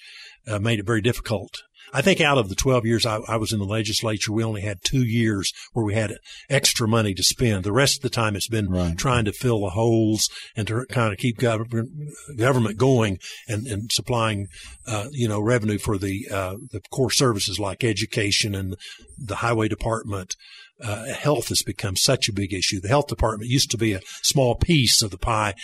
uh, 0.47 0.59
made 0.59 0.79
it 0.79 0.87
very 0.87 1.01
difficult. 1.01 1.51
I 1.93 2.01
think 2.03 2.21
out 2.21 2.39
of 2.39 2.49
the 2.49 2.55
12 2.55 2.87
years 2.87 3.05
I, 3.05 3.17
I 3.29 3.37
was 3.37 3.53
in 3.53 3.59
the 3.59 3.65
legislature, 3.67 4.33
we 4.33 4.43
only 4.43 4.63
had 4.63 4.79
two 4.83 5.05
years 5.05 5.53
where 5.73 5.85
we 5.85 5.95
had 5.95 6.17
extra 6.49 6.89
money 6.89 7.13
to 7.15 7.23
spend. 7.23 7.65
The 7.65 7.73
rest 7.73 7.97
of 7.99 8.03
the 8.03 8.09
time 8.11 8.35
it's 8.35 8.49
been 8.49 8.71
Right. 8.71 8.97
trying 8.97 9.25
to 9.27 9.33
fill 9.33 9.61
the 9.61 9.71
holes 9.71 10.29
and 10.57 10.67
to 10.69 10.87
kind 10.87 11.13
of 11.13 11.19
keep 11.19 11.39
government, 11.39 11.91
government 12.39 12.79
going 12.79 13.19
and, 13.47 13.67
and 13.67 13.91
supplying, 13.93 14.47
uh, 14.87 15.09
you 15.11 15.29
know, 15.29 15.41
revenue 15.41 15.79
for 15.79 15.99
the, 15.99 16.27
uh, 16.31 16.57
the 16.71 16.81
core 16.91 17.11
services 17.11 17.59
like 17.59 17.85
education 17.85 18.55
and 18.55 18.77
the 19.19 19.37
highway 19.37 19.69
department. 19.69 20.35
Uh, 20.83 21.13
health 21.15 21.49
has 21.49 21.63
become 21.63 21.95
such 21.97 22.29
a 22.29 22.33
big 22.33 22.53
issue. 22.53 22.81
The 22.81 22.89
health 22.89 23.07
department 23.07 23.51
used 23.51 23.71
to 23.71 23.79
be 23.79 23.93
a 23.93 24.01
small 24.23 24.55
piece 24.57 25.01
of 25.03 25.11
the 25.11 25.19
pie, 25.19 25.55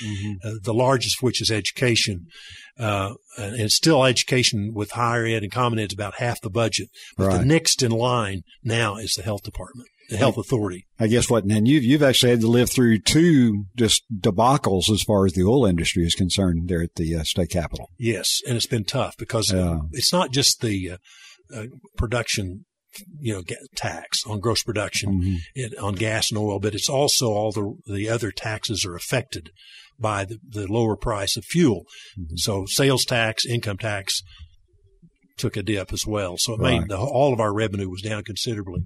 uh, 0.44 0.52
the 0.62 0.74
largest 0.74 1.18
of 1.18 1.22
which 1.24 1.42
is 1.42 1.50
education. 1.50 2.26
Uh, 2.78 3.14
and 3.36 3.56
it's 3.60 3.74
still 3.74 4.04
education 4.04 4.72
with 4.72 4.92
higher 4.92 5.26
ed 5.26 5.42
and 5.42 5.50
common 5.50 5.80
ed 5.80 5.90
is 5.90 5.94
about 5.94 6.14
half 6.18 6.40
the 6.40 6.50
budget. 6.50 6.88
But 7.16 7.38
the 7.38 7.44
next 7.44 7.82
in 7.82 7.90
line 7.90 8.42
now 8.62 8.96
is 8.96 9.14
the 9.14 9.22
health 9.24 9.42
department, 9.42 9.88
the 10.10 10.16
health 10.16 10.38
authority. 10.38 10.86
I 11.00 11.08
guess 11.08 11.28
what, 11.28 11.42
and 11.44 11.66
you've, 11.66 11.82
you've 11.82 12.04
actually 12.04 12.30
had 12.30 12.40
to 12.42 12.46
live 12.46 12.70
through 12.70 13.00
two 13.00 13.64
just 13.76 14.04
debacles 14.16 14.88
as 14.90 15.02
far 15.02 15.26
as 15.26 15.32
the 15.32 15.42
oil 15.42 15.66
industry 15.66 16.04
is 16.04 16.14
concerned 16.14 16.68
there 16.68 16.82
at 16.82 16.94
the 16.94 17.16
uh, 17.16 17.24
state 17.24 17.50
capitol. 17.50 17.90
Yes, 17.98 18.40
and 18.46 18.56
it's 18.56 18.66
been 18.66 18.84
tough 18.84 19.16
because 19.18 19.52
Yeah. 19.52 19.80
it's 19.90 20.12
not 20.12 20.30
just 20.30 20.60
the 20.60 20.92
uh, 20.92 20.96
uh, 21.52 21.64
production, 21.96 22.64
you 23.20 23.34
know, 23.34 23.42
tax 23.76 24.24
on 24.26 24.40
gross 24.40 24.62
production 24.62 25.20
Mm-hmm. 25.20 25.34
it, 25.54 25.78
on 25.78 25.94
gas 25.94 26.30
and 26.30 26.38
oil, 26.38 26.58
but 26.58 26.74
it's 26.74 26.88
also 26.88 27.26
all 27.26 27.52
the 27.52 27.74
the 27.92 28.08
other 28.08 28.30
taxes 28.30 28.84
are 28.84 28.96
affected 28.96 29.50
by 30.00 30.24
the, 30.24 30.38
the 30.48 30.66
lower 30.66 30.96
price 30.96 31.36
of 31.36 31.44
fuel. 31.44 31.84
Mm-hmm. 32.18 32.36
So 32.36 32.64
sales 32.66 33.04
tax, 33.04 33.44
income 33.46 33.78
tax 33.78 34.22
took 35.36 35.56
a 35.56 35.62
dip 35.62 35.92
as 35.92 36.06
well. 36.06 36.36
So 36.38 36.54
it 36.54 36.60
Right. 36.60 36.80
made 36.80 36.88
the, 36.88 36.98
all 36.98 37.32
of 37.32 37.40
our 37.40 37.54
revenue 37.54 37.88
was 37.88 38.02
down 38.02 38.24
considerably. 38.24 38.82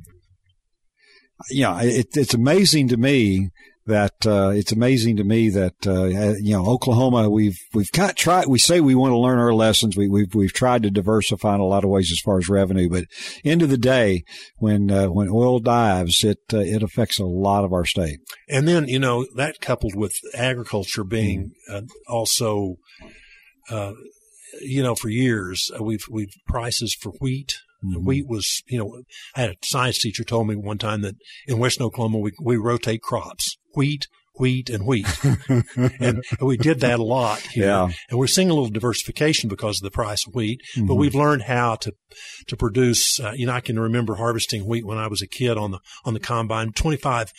Yeah, 1.51 1.81
it, 1.83 2.09
it's 2.15 2.35
amazing 2.35 2.89
to 2.89 2.97
me 2.97 3.49
that 3.87 4.27
uh, 4.27 4.53
it's 4.55 4.73
amazing 4.73 5.17
to 5.17 5.25
me 5.25 5.49
that 5.51 5.87
uh, 5.87 6.05
you 6.41 6.53
know 6.53 6.67
Oklahoma. 6.67 7.29
We've 7.29 7.59
we've 7.75 7.93
kind 7.93 8.11
of 8.11 8.17
tried. 8.17 8.47
We 8.47 8.59
say 8.59 8.81
we 8.81 8.95
want 8.95 9.13
to 9.13 9.19
learn 9.19 9.39
our 9.39 9.55
lessons. 9.55 9.97
We, 9.97 10.09
we've 10.09 10.35
we've 10.35 10.53
tried 10.53 10.83
to 10.85 10.91
diversify 10.91 11.55
in 11.55 11.61
a 11.61 11.65
lot 11.65 11.85
of 11.85 11.91
ways 11.91 12.11
as 12.13 12.21
far 12.21 12.39
as 12.39 12.49
revenue, 12.49 12.89
but 12.89 13.05
end 13.45 13.63
of 13.63 13.71
the 13.71 13.79
day, 13.79 14.25
when 14.57 14.91
uh, 14.91 15.07
when 15.07 15.29
oil 15.29 15.59
dives, 15.59 16.25
it 16.25 16.39
uh, 16.53 16.59
it 16.59 16.83
affects 16.83 17.19
a 17.19 17.25
lot 17.25 17.65
of 17.65 17.73
our 17.73 17.85
state. 17.85 18.21
And 18.49 18.67
then, 18.67 18.89
you 18.89 18.99
know, 18.99 19.27
that 19.37 19.61
coupled 19.61 19.95
with 19.95 20.15
agriculture 20.35 21.05
being 21.05 21.53
uh, 21.71 21.83
also, 22.09 22.77
uh, 23.71 23.93
you 24.61 24.83
know, 24.83 24.95
for 24.95 25.09
years, 25.09 25.71
uh, 25.79 25.83
we've, 25.83 26.05
we've 26.11 26.35
prices 26.47 26.95
for 26.95 27.13
wheat, 27.21 27.55
Mm-hmm. 27.85 28.05
Wheat 28.05 28.27
was, 28.29 28.63
you 28.67 28.79
know, 28.79 29.03
I 29.37 29.41
had 29.43 29.51
a 29.51 29.57
science 29.65 29.99
teacher 29.99 30.25
told 30.25 30.49
me 30.49 30.57
one 30.57 30.79
time 30.79 31.03
that 31.03 31.17
in 31.47 31.59
Western 31.59 31.87
Oklahoma 31.87 32.19
we, 32.19 32.33
we 32.41 32.57
rotate 32.57 33.03
crops, 33.03 33.57
wheat, 33.75 34.07
wheat 34.39 34.71
and 34.71 34.87
wheat. 34.87 35.07
and 36.01 36.23
we 36.41 36.57
did 36.57 36.81
that 36.81 36.99
a 36.99 37.03
lot 37.03 37.41
here. 37.41 37.67
Yeah. 37.67 37.91
And 38.09 38.19
we're 38.19 38.27
seeing 38.27 38.49
a 38.49 38.55
little 38.55 38.71
diversification 38.71 39.49
because 39.49 39.79
of 39.79 39.85
the 39.85 39.91
price 39.91 40.27
of 40.27 40.35
wheat, 40.35 40.61
Mm-hmm. 40.75 40.87
but 40.87 40.95
we've 40.95 41.15
learned 41.15 41.43
how 41.43 41.77
to, 41.77 41.93
to 42.47 42.57
produce, 42.57 43.21
uh, 43.21 43.33
you 43.35 43.47
know, 43.47 43.53
I 43.53 43.61
can 43.61 43.79
remember 43.79 44.15
harvesting 44.15 44.65
wheat 44.65 44.87
when 44.87 44.97
I 44.99 45.07
was 45.07 45.21
a 45.21 45.27
kid 45.27 45.59
on 45.59 45.73
the, 45.73 45.81
on 46.05 46.15
the 46.15 46.21
combine. 46.21 46.73
25, 46.73 47.31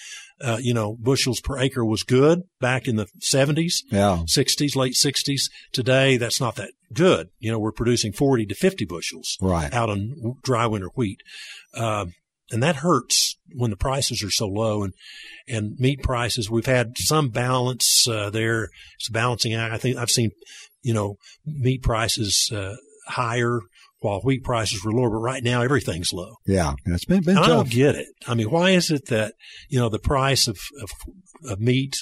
uh, 0.43 0.57
you 0.61 0.73
know, 0.73 0.95
bushels 0.99 1.39
per 1.39 1.57
acre 1.59 1.85
was 1.85 2.03
good 2.03 2.41
back 2.59 2.87
in 2.87 2.95
the 2.97 3.07
70s. 3.21 3.75
Yeah. 3.91 4.23
60s, 4.27 4.75
late 4.75 4.93
60s. 4.93 5.43
Today, 5.71 6.17
that's 6.17 6.41
not 6.41 6.55
that 6.57 6.71
good. 6.93 7.29
You 7.39 7.51
know, 7.51 7.59
we're 7.59 7.71
producing 7.71 8.11
40 8.11 8.45
to 8.47 8.55
50 8.55 8.85
bushels 8.85 9.37
Right. 9.41 9.73
out 9.73 9.89
on 9.89 10.35
dry 10.43 10.65
winter 10.67 10.89
wheat. 10.95 11.21
Um, 11.75 12.13
and 12.51 12.61
that 12.61 12.77
hurts 12.77 13.37
when 13.55 13.71
the 13.71 13.77
prices 13.77 14.21
are 14.23 14.29
so 14.29 14.47
low 14.47 14.83
and, 14.83 14.93
and 15.47 15.79
meat 15.79 16.03
prices. 16.03 16.49
We've 16.49 16.65
had 16.65 16.97
some 16.97 17.29
balance, 17.29 18.05
uh, 18.07 18.29
there. 18.29 18.69
It's 18.99 19.09
a 19.09 19.13
balancing 19.13 19.53
act. 19.55 19.73
I 19.73 19.77
think 19.77 19.97
I've 19.97 20.11
seen, 20.11 20.31
you 20.81 20.93
know, 20.93 21.15
meat 21.45 21.81
prices, 21.81 22.49
uh, 22.53 22.75
higher 23.07 23.59
while 24.03 24.21
wheat 24.21 24.43
prices 24.43 24.83
were 24.83 24.91
lower, 24.91 25.09
but 25.09 25.17
right 25.17 25.43
now 25.43 25.61
everything's 25.61 26.11
low. 26.13 26.35
Yeah. 26.45 26.73
It's 26.85 27.05
been, 27.05 27.23
been 27.23 27.37
I 27.37 27.47
don't 27.47 27.69
get 27.69 27.95
it. 27.95 28.07
I 28.27 28.35
mean, 28.35 28.51
why 28.51 28.71
is 28.71 28.91
it 28.91 29.07
that, 29.07 29.33
you 29.69 29.79
know, 29.79 29.89
the 29.89 29.99
price 29.99 30.47
of, 30.47 30.57
of, 30.81 30.89
of 31.49 31.59
meat, 31.59 31.95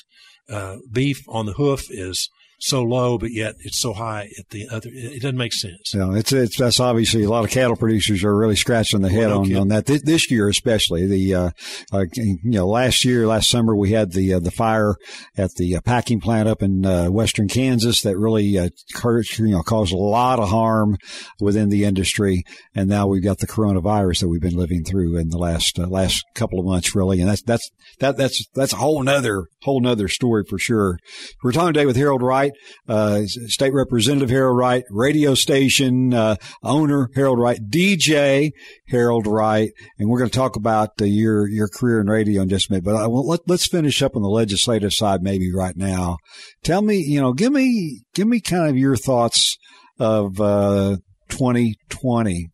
uh, 0.50 0.77
beef 0.91 1.24
on 1.27 1.46
the 1.46 1.53
hoof 1.53 1.86
is 1.89 2.29
so 2.62 2.84
low, 2.84 3.18
but 3.18 3.32
yet 3.32 3.56
it's 3.60 3.80
so 3.80 3.94
high 3.94 4.30
at 4.39 4.50
the 4.50 4.68
other, 4.70 4.89
it 4.94 5.22
doesn't 5.22 5.38
make 5.38 5.53
sense. 5.53 5.94
Yeah, 5.94 6.13
it's 6.13 6.32
it's 6.32 6.58
that's 6.58 6.80
obviously 6.80 7.24
a 7.24 7.30
lot 7.30 7.44
of 7.44 7.51
cattle 7.51 7.75
producers 7.75 8.24
are 8.24 8.36
really 8.36 8.56
scratching 8.56 9.01
the 9.01 9.10
head 9.10 9.30
no 9.30 9.39
on, 9.39 9.44
kidding. 9.46 9.62
on 9.62 9.68
that 9.70 9.86
this, 9.86 10.01
this 10.03 10.32
year 10.32 10.48
especially 10.48 11.08
the 11.08 11.34
uh, 11.34 11.50
uh 11.91 12.06
you 12.13 12.38
know 12.44 12.68
last 12.68 13.03
year 13.03 13.27
last 13.27 13.50
summer 13.50 13.75
we 13.75 13.91
had 13.91 14.12
the 14.12 14.36
uh, 14.36 14.39
the 14.39 14.51
fire 14.51 14.96
at 15.38 15.51
the 15.56 15.75
uh, 15.75 15.82
packing 15.82 16.20
plant 16.20 16.48
up 16.48 16.62
in 16.62 16.86
uh, 16.86 17.08
western 17.08 17.48
Kansas 17.48 18.01
that 18.01 18.18
really 18.18 18.58
uh, 18.58 18.70
you 19.03 19.48
know 19.48 19.63
caused 19.63 19.94
a 19.94 19.98
lot 19.98 20.39
of 20.39 20.50
harm 20.50 20.98
within 21.39 21.70
the 21.70 21.84
industry 21.84 22.44
and 22.75 22.88
now 22.88 23.08
we've 23.08 23.24
got 23.24 23.39
the 23.39 23.48
coronavirus 23.48 24.22
that 24.22 24.30
we've 24.30 24.41
been 24.41 24.58
living 24.58 24.84
through 24.84 25.18
in 25.18 25.30
the 25.30 25.38
last 25.38 25.80
uh, 25.80 25.88
last 25.88 26.24
couple 26.36 26.60
of 26.60 26.65
months 26.65 26.96
really 26.96 27.20
and 27.20 27.30
that's 27.30 27.41
that's 27.44 27.70
that 28.00 28.18
that's 28.18 28.46
that's 28.53 28.74
a 28.74 28.77
whole 28.77 29.01
nother 29.03 29.46
whole 29.63 29.82
nother 29.82 30.08
story 30.08 30.44
for 30.48 30.58
sure. 30.58 30.98
We're 31.44 31.51
talking 31.51 31.74
today 31.74 31.86
with 31.86 31.96
Harold 31.96 32.22
Wright, 32.22 32.50
uh, 32.88 33.22
State 33.25 33.74
Representative 33.74 34.29
Harold 34.29 34.58
Wright, 34.58 34.84
radio 34.89 35.34
station 35.34 36.13
uh, 36.13 36.36
owner 36.63 37.10
Harold 37.15 37.39
Wright, 37.39 37.60
DJ 37.70 38.51
Harold 38.88 39.27
Wright, 39.27 39.72
and 39.98 40.10
we're 40.10 40.20
going 40.20 40.29
to 40.29 40.38
talk 40.38 40.55
about 40.55 41.01
uh, 41.01 41.05
your 41.05 41.48
your 41.48 41.67
career 41.67 42.01
in 42.01 42.08
radio 42.08 42.41
in 42.41 42.50
just 42.50 42.70
a 42.70 42.74
minute. 42.74 42.86
But 42.86 42.96
I, 42.96 43.08
will 43.08 43.27
let, 43.27 43.41
let's 43.48 43.67
finish 43.67 44.01
up 44.01 44.15
on 44.15 44.22
the 44.22 44.29
legislative 44.29 44.93
side 44.93 45.22
maybe 45.22 45.53
right 45.53 45.75
now. 45.75 46.17
Tell 46.63 46.81
me, 46.81 46.98
you 46.98 47.22
know, 47.22 47.34
give 47.34 47.51
me 47.51 48.01
give 48.13 48.27
me 48.27 48.39
kind 48.39 48.70
of 48.70 48.77
your 48.77 48.96
thoughts 48.96 49.58
of 50.00 50.39
uh, 50.39 50.98
2020 51.29 52.50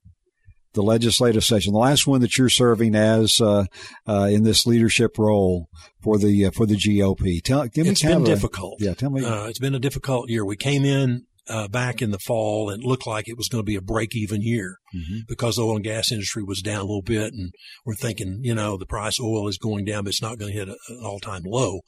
the 0.78 0.84
legislative 0.84 1.44
session, 1.44 1.74
the 1.74 1.80
last 1.80 2.08
one 2.08 2.22
that 2.22 2.38
you're 2.38 2.48
serving 2.48 2.96
as 2.96 3.42
uh, 3.42 3.66
uh, 4.08 4.30
in 4.32 4.44
this 4.44 4.66
leadership 4.66 5.18
role 5.18 5.68
for 6.02 6.18
the 6.18 6.46
uh, 6.46 6.52
for 6.52 6.66
the 6.66 6.76
GOP. 6.76 7.42
Tell, 7.44 7.68
give 7.68 7.86
It's 7.88 8.02
me 8.04 8.10
kind 8.12 8.24
been 8.24 8.32
of 8.32 8.38
a- 8.38 8.42
difficult. 8.42 8.76
yeah, 8.80 8.94
tell 8.94 9.10
me. 9.10 9.26
Uh, 9.26 9.48
it's 9.48 9.60
been 9.60 9.76
a 9.76 9.80
difficult 9.80 10.30
year. 10.30 10.46
We 10.46 10.56
came 10.56 10.86
in 10.86 11.26
uh, 11.50 11.68
back 11.68 12.02
in 12.02 12.12
the 12.12 12.20
fall 12.20 12.70
and 12.70 12.84
it 12.84 12.88
looked 12.88 13.08
like 13.08 13.28
it 13.28 13.38
was 13.38 13.48
going 13.48 13.62
to 13.64 13.66
be 13.66 13.76
a 13.78 13.82
break 13.82 14.14
even 14.16 14.42
year 14.42 14.80
Mhm. 14.94 15.22
because 15.30 15.56
the 15.56 15.62
oil 15.64 15.76
and 15.78 15.84
gas 15.84 16.12
industry 16.12 16.44
was 16.44 16.62
down 16.62 16.80
a 16.80 16.84
little 16.84 17.02
bit. 17.02 17.34
And 17.34 17.52
we're 17.86 17.96
thinking, 17.96 18.40
you 18.44 18.54
know, 18.54 18.78
the 18.78 18.86
price 18.86 19.18
of 19.20 19.26
oil 19.26 19.48
is 19.48 19.58
going 19.58 19.86
down, 19.86 20.04
but 20.04 20.10
it's 20.10 20.22
not 20.22 20.38
going 20.38 20.52
to 20.52 20.58
hit 20.60 20.68
a- 20.70 20.78
an 20.90 21.00
all 21.04 21.20
time 21.20 21.44
low. 21.46 21.80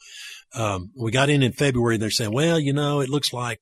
Um, 0.55 0.91
we 0.97 1.11
got 1.11 1.29
in 1.29 1.43
in 1.43 1.51
February 1.51 1.95
and 1.95 2.01
they're 2.01 2.09
saying, 2.09 2.31
well, 2.33 2.59
you 2.59 2.71
know, 2.73 3.01
it 3.01 3.09
looks 3.09 3.33
like 3.33 3.59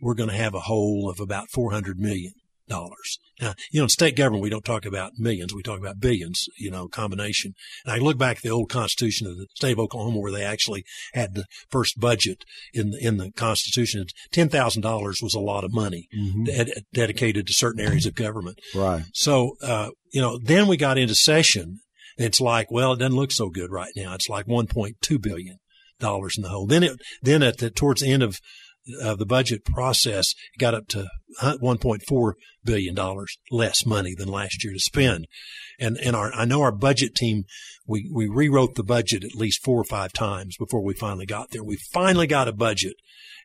we're 0.00 0.14
going 0.14 0.30
to 0.30 0.36
have 0.36 0.54
a 0.54 0.60
hole 0.60 1.08
of 1.10 1.20
about 1.20 1.50
400 1.52 1.98
million 1.98 2.32
dollars. 2.68 3.18
Now, 3.40 3.54
you 3.70 3.80
know, 3.80 3.84
in 3.84 3.88
state 3.90 4.16
government, 4.16 4.42
we 4.42 4.50
don't 4.50 4.64
talk 4.64 4.86
about 4.86 5.12
millions. 5.18 5.54
We 5.54 5.62
talk 5.62 5.78
about 5.78 6.00
billions, 6.00 6.46
you 6.58 6.70
know, 6.70 6.88
combination. 6.88 7.52
And 7.84 7.92
I 7.94 7.98
look 7.98 8.16
back 8.18 8.38
at 8.38 8.42
the 8.42 8.50
old 8.50 8.70
constitution 8.70 9.26
of 9.26 9.36
the 9.36 9.46
state 9.54 9.72
of 9.72 9.78
Oklahoma 9.78 10.18
where 10.20 10.32
they 10.32 10.44
actually 10.44 10.84
had 11.12 11.34
the 11.34 11.44
first 11.70 12.00
budget 12.00 12.44
in 12.72 12.90
the, 12.90 12.98
in 13.06 13.18
the 13.18 13.30
constitution. 13.32 14.04
$10,000 14.32 15.22
was 15.22 15.34
a 15.34 15.40
lot 15.40 15.64
of 15.64 15.72
money 15.72 16.08
Mhm. 16.16 16.46
ded- 16.46 16.84
dedicated 16.92 17.46
to 17.46 17.52
certain 17.52 17.80
areas 17.84 18.06
of 18.06 18.14
government. 18.14 18.58
Right. 18.74 19.04
So, 19.12 19.56
uh, 19.62 19.90
you 20.12 20.20
know, 20.20 20.38
then 20.42 20.66
we 20.66 20.76
got 20.76 20.98
into 20.98 21.14
session. 21.14 21.80
And 22.18 22.26
it's 22.26 22.40
like, 22.40 22.70
well, 22.70 22.94
it 22.94 22.98
doesn't 23.00 23.16
look 23.16 23.32
so 23.32 23.50
good 23.50 23.70
right 23.70 23.92
now. 23.94 24.14
It's 24.14 24.28
like 24.28 24.46
1.2 24.46 25.18
billion 25.20 25.58
dollars 26.00 26.34
in 26.36 26.42
the 26.42 26.48
hole. 26.48 26.66
Then 26.66 26.82
it, 26.82 26.92
then 27.22 27.42
at 27.42 27.58
the, 27.58 27.70
towards 27.70 28.00
the 28.02 28.10
end 28.10 28.22
of, 28.22 28.38
of 29.00 29.18
the 29.18 29.26
budget 29.26 29.64
process, 29.64 30.34
got 30.58 30.74
up 30.74 30.88
to 30.88 31.08
uh, 31.40 31.56
1.4 31.62 32.32
billion 32.64 32.94
dollars 32.94 33.38
less 33.50 33.86
money 33.86 34.14
than 34.14 34.28
last 34.28 34.64
year 34.64 34.72
to 34.72 34.80
spend. 34.80 35.26
And, 35.78 35.98
and 35.98 36.16
our, 36.16 36.32
I 36.32 36.44
know 36.44 36.62
our 36.62 36.72
budget 36.72 37.14
team, 37.14 37.44
we, 37.86 38.10
we 38.12 38.28
rewrote 38.28 38.74
the 38.74 38.82
budget 38.82 39.24
at 39.24 39.34
least 39.34 39.62
four 39.62 39.80
or 39.80 39.84
five 39.84 40.12
times 40.12 40.56
before 40.56 40.82
we 40.82 40.94
finally 40.94 41.26
got 41.26 41.50
there. 41.50 41.64
We 41.64 41.76
finally 41.76 42.26
got 42.26 42.48
a 42.48 42.52
budget 42.52 42.96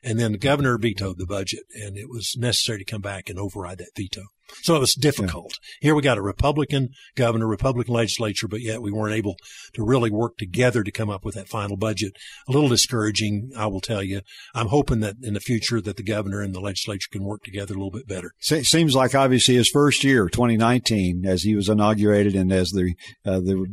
and 0.03 0.19
then 0.19 0.31
the 0.31 0.37
governor 0.37 0.77
vetoed 0.77 1.17
the 1.17 1.25
budget 1.25 1.63
and 1.75 1.97
it 1.97 2.09
was 2.09 2.35
necessary 2.37 2.79
to 2.79 2.85
come 2.85 3.01
back 3.01 3.29
and 3.29 3.37
override 3.37 3.77
that 3.77 3.95
veto. 3.95 4.23
So 4.63 4.75
it 4.75 4.79
was 4.79 4.95
difficult. 4.95 5.53
Here 5.79 5.95
we 5.95 6.01
got 6.01 6.17
a 6.17 6.21
Republican 6.21 6.89
governor, 7.15 7.47
Republican 7.47 7.93
legislature, 7.93 8.47
but 8.47 8.61
yet 8.61 8.81
we 8.81 8.91
weren't 8.91 9.15
able 9.15 9.37
to 9.73 9.83
really 9.83 10.11
work 10.11 10.37
together 10.37 10.83
to 10.83 10.91
come 10.91 11.09
up 11.09 11.23
with 11.23 11.35
that 11.35 11.47
final 11.47 11.77
budget. 11.77 12.13
A 12.47 12.51
little 12.51 12.69
discouraging, 12.69 13.51
I 13.55 13.67
will 13.67 13.81
tell 13.81 14.03
you. 14.03 14.21
I'm 14.53 14.67
hoping 14.67 14.99
that 14.99 15.15
in 15.23 15.33
the 15.33 15.39
future 15.39 15.81
that 15.81 15.97
the 15.97 16.03
governor 16.03 16.41
and 16.41 16.53
the 16.53 16.59
legislature 16.59 17.07
can 17.11 17.23
work 17.23 17.43
together 17.43 17.73
a 17.73 17.77
little 17.77 17.91
bit 17.91 18.07
better. 18.07 18.33
Se- 18.39 18.63
seems 18.63 18.93
like 18.93 19.15
obviously 19.15 19.55
his 19.55 19.69
first 19.69 20.03
year, 20.03 20.29
2019, 20.29 21.25
as 21.25 21.43
he 21.43 21.55
was 21.55 21.69
inaugurated, 21.69 22.35
and 22.35 22.51
as 22.51 22.71
the 22.71 22.93
uh, 23.25 23.39
the 23.39 23.65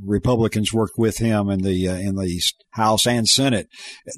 Republicans 0.58 0.72
worked 0.72 0.98
with 0.98 1.18
him 1.18 1.48
in 1.48 1.62
the 1.62 1.88
uh, 1.88 1.96
in 1.96 2.16
the 2.16 2.42
House 2.70 3.06
and 3.06 3.28
Senate, 3.28 3.68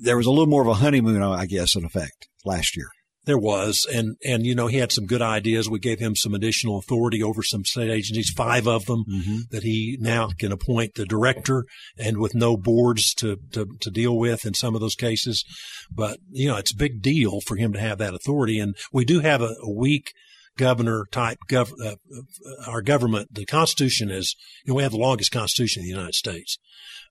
there 0.02 0.16
was 0.16 0.26
a 0.26 0.30
little 0.30 0.46
more 0.46 0.62
of 0.62 0.68
a 0.68 0.74
honeymoon, 0.74 1.22
I 1.22 1.46
guess, 1.46 1.76
in 1.76 1.84
effect 1.84 2.28
last 2.44 2.76
year. 2.76 2.88
There 3.26 3.38
was, 3.38 3.86
and 3.92 4.16
and 4.24 4.46
you 4.46 4.54
know 4.54 4.66
he 4.66 4.78
had 4.78 4.92
some 4.92 5.06
good 5.06 5.20
ideas. 5.22 5.68
We 5.68 5.78
gave 5.78 5.98
him 5.98 6.16
some 6.16 6.34
additional 6.34 6.78
authority 6.78 7.22
over 7.22 7.42
some 7.42 7.64
state 7.64 7.90
agencies, 7.90 8.32
five 8.34 8.66
of 8.66 8.86
them 8.86 9.04
that 9.50 9.62
he 9.62 9.98
now 10.00 10.30
can 10.38 10.52
appoint 10.52 10.94
the 10.94 11.04
director, 11.04 11.64
and 11.98 12.18
with 12.18 12.34
no 12.34 12.56
boards 12.56 13.12
to 13.14 13.36
to, 13.52 13.66
to 13.80 13.90
deal 13.90 14.16
with 14.16 14.46
in 14.46 14.54
some 14.54 14.74
of 14.74 14.80
those 14.80 14.94
cases. 14.94 15.44
But 15.90 16.18
you 16.30 16.48
know 16.48 16.56
it's 16.56 16.72
a 16.72 16.76
big 16.76 17.02
deal 17.02 17.40
for 17.40 17.56
him 17.56 17.72
to 17.74 17.80
have 17.80 17.98
that 17.98 18.14
authority, 18.14 18.58
and 18.58 18.74
we 18.92 19.04
do 19.04 19.20
have 19.20 19.42
a, 19.42 19.54
a 19.62 19.70
weak 19.70 20.12
governor 20.60 21.06
type 21.10 21.38
gov- 21.50 21.72
uh, 21.84 21.96
uh, 22.16 22.70
our 22.70 22.82
government. 22.82 23.28
The 23.32 23.46
Constitution 23.46 24.10
is 24.10 24.36
you 24.64 24.70
know 24.72 24.76
we 24.76 24.82
have 24.82 24.92
the 24.92 24.98
longest 25.08 25.32
Constitution 25.32 25.80
in 25.82 25.86
the 25.88 25.94
United 25.94 26.14
States. 26.14 26.58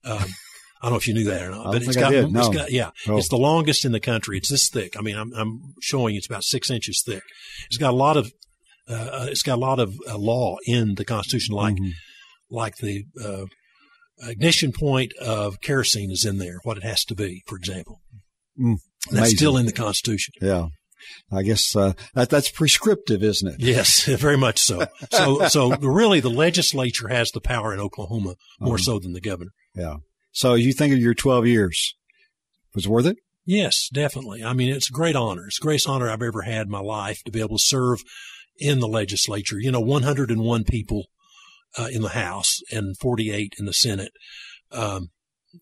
Um, 0.06 0.26
I 0.82 0.86
don't 0.86 0.92
know 0.94 0.98
if 0.98 1.08
you 1.10 1.14
knew 1.14 1.26
that 1.26 1.42
or 1.42 1.52
not, 1.52 1.66
but 1.74 1.82
it's 1.84 1.96
got, 1.98 2.12
did, 2.12 2.24
it's 2.26 2.34
no. 2.34 2.52
got 2.52 2.72
yeah, 2.72 2.92
Oh. 3.08 3.18
it's 3.18 3.28
the 3.28 3.36
longest 3.38 3.84
in 3.84 3.92
the 3.92 4.00
country. 4.00 4.38
It's 4.38 4.50
this 4.50 4.70
thick. 4.70 4.94
I 4.98 5.02
mean, 5.02 5.18
I'm, 5.18 5.34
I'm 5.34 5.60
showing 5.82 6.14
you 6.14 6.20
it's 6.20 6.28
about 6.34 6.46
six 6.46 6.70
inches 6.72 7.04
thick. 7.06 7.22
It's 7.68 7.76
got 7.78 7.92
a 7.92 7.98
lot 7.98 8.16
of, 8.16 8.32
uh, 8.88 9.26
it's 9.30 9.42
got 9.44 9.56
a 9.58 9.62
lot 9.70 9.80
of 9.80 9.94
uh, 10.08 10.18
law 10.18 10.56
in 10.66 10.96
the 10.96 11.04
Constitution, 11.04 11.54
like, 11.54 11.76
Mhm. 11.76 11.92
like 12.50 12.76
the, 12.78 13.04
uh, 13.22 13.46
ignition 14.30 14.72
point 14.72 15.12
of 15.20 15.60
kerosene 15.62 16.12
is 16.12 16.24
in 16.24 16.38
there, 16.38 16.60
what 16.64 16.78
it 16.78 16.84
has 16.84 17.04
to 17.06 17.16
be, 17.16 17.42
for 17.46 17.58
example. 17.58 18.00
Mm, 18.58 18.78
That's 19.12 19.32
still 19.36 19.58
in 19.58 19.66
the 19.66 19.74
Constitution. 19.74 20.34
Yeah. 20.42 20.68
I 21.32 21.44
guess 21.44 21.76
uh, 21.76 21.94
that 22.14 22.30
that's 22.30 22.50
prescriptive, 22.52 23.24
isn't 23.24 23.48
it? 23.48 23.56
Yes, 23.60 24.06
very 24.20 24.38
much 24.38 24.60
so. 24.60 24.86
So, 25.12 25.48
so 25.48 25.76
really 25.78 26.20
the 26.20 26.30
legislature 26.30 27.08
has 27.10 27.32
the 27.32 27.42
power 27.42 27.74
in 27.74 27.80
Oklahoma 27.80 28.36
more 28.60 28.76
Uh-huh. 28.76 28.84
so 28.84 29.00
than 29.00 29.14
the 29.14 29.22
governor. 29.22 29.52
Yeah. 29.76 29.98
So 30.32 30.54
you 30.54 30.74
think 30.74 30.94
of 30.94 31.00
your 31.00 31.14
12 31.14 31.48
years, 31.48 31.96
was 32.76 32.86
it 32.86 32.90
worth 32.90 33.06
it? 33.06 33.18
Yes, 33.46 33.90
definitely. 33.92 34.44
I 34.44 34.54
mean, 34.54 34.70
it's 34.72 34.90
a 34.90 34.94
great 34.94 35.16
honor. 35.16 35.48
It's 35.48 35.60
the 35.60 35.64
greatest 35.64 35.88
honor 35.90 36.10
I've 36.10 36.22
ever 36.22 36.44
had 36.44 36.68
in 36.68 36.72
my 36.72 36.82
life 36.82 37.24
to 37.26 37.32
be 37.32 37.40
able 37.40 37.58
to 37.58 37.64
serve 37.64 38.00
in 38.58 38.80
the 38.80 38.88
legislature. 38.88 39.58
You 39.60 39.72
know, 39.72 39.80
101 39.80 40.64
people 40.66 41.06
uh, 41.78 41.88
in 41.92 42.02
the 42.04 42.10
House 42.10 42.60
and 42.72 42.96
48 42.98 43.54
in 43.58 43.66
the 43.66 43.74
Senate. 43.74 44.12
Um, 44.72 45.10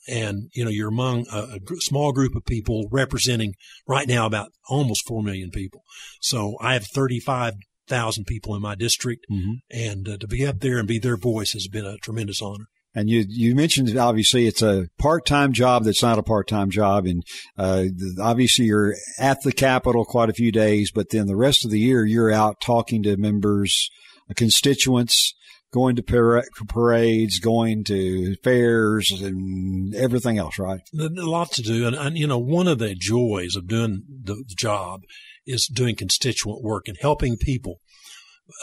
and, 0.07 0.49
you 0.53 0.63
know, 0.63 0.71
you're 0.71 0.89
among 0.89 1.25
a, 1.31 1.57
a 1.57 1.59
small 1.79 2.11
group 2.11 2.35
of 2.35 2.45
people 2.45 2.87
representing 2.91 3.53
right 3.87 4.07
now 4.07 4.25
about 4.25 4.49
almost 4.69 5.07
4 5.07 5.23
million 5.23 5.49
people. 5.51 5.83
So 6.21 6.57
I 6.61 6.73
have 6.73 6.85
35,000 6.87 8.25
people 8.25 8.55
in 8.55 8.61
my 8.61 8.75
district. 8.75 9.25
Mm-hmm. 9.31 9.53
And 9.71 10.09
uh, 10.09 10.17
to 10.17 10.27
be 10.27 10.45
up 10.45 10.59
there 10.59 10.77
and 10.77 10.87
be 10.87 10.99
their 10.99 11.17
voice 11.17 11.53
has 11.53 11.67
been 11.67 11.85
a 11.85 11.97
tremendous 11.97 12.41
honor. 12.41 12.67
And 12.95 13.11
you 13.11 13.25
you 13.27 13.53
mentioned 13.53 13.95
obviously 13.95 14.47
it's 14.47 14.63
a 14.63 14.87
part 14.97 15.23
time 15.23 15.53
job 15.53 15.83
that's 15.83 16.01
not 16.01 16.17
a 16.17 16.23
part 16.23 16.47
time 16.47 16.71
job, 16.71 17.05
and 17.05 17.23
uh, 17.55 17.83
obviously 18.19 18.65
you're 18.65 18.95
at 19.19 19.37
the 19.43 19.51
Capitol 19.51 20.03
quite 20.03 20.31
a 20.31 20.33
few 20.33 20.51
days, 20.51 20.89
but 20.91 21.11
then 21.11 21.27
the 21.27 21.35
rest 21.35 21.63
of 21.63 21.69
the 21.69 21.79
year 21.79 22.05
you're 22.05 22.31
out 22.31 22.59
talking 22.59 23.03
to 23.03 23.15
members, 23.15 23.91
uh, 24.31 24.33
constituents, 24.35 25.35
going 25.73 25.95
to 25.95 26.03
para- 26.03 26.43
parades, 26.67 27.39
going 27.39 27.83
to 27.85 28.35
fairs, 28.43 29.11
and 29.11 29.93
everything 29.95 30.37
else, 30.37 30.57
right? 30.57 30.81
A 30.97 31.09
lot 31.25 31.51
to 31.53 31.61
do. 31.61 31.85
And, 31.85 31.95
and 31.95 32.17
you 32.17 32.27
know, 32.27 32.37
one 32.37 32.67
of 32.67 32.79
the 32.79 32.95
joys 32.95 33.55
of 33.55 33.67
doing 33.67 34.03
the, 34.23 34.35
the 34.35 34.55
job 34.55 35.01
is 35.45 35.67
doing 35.67 35.95
constituent 35.95 36.63
work 36.63 36.87
and 36.87 36.97
helping 37.01 37.37
people 37.37 37.79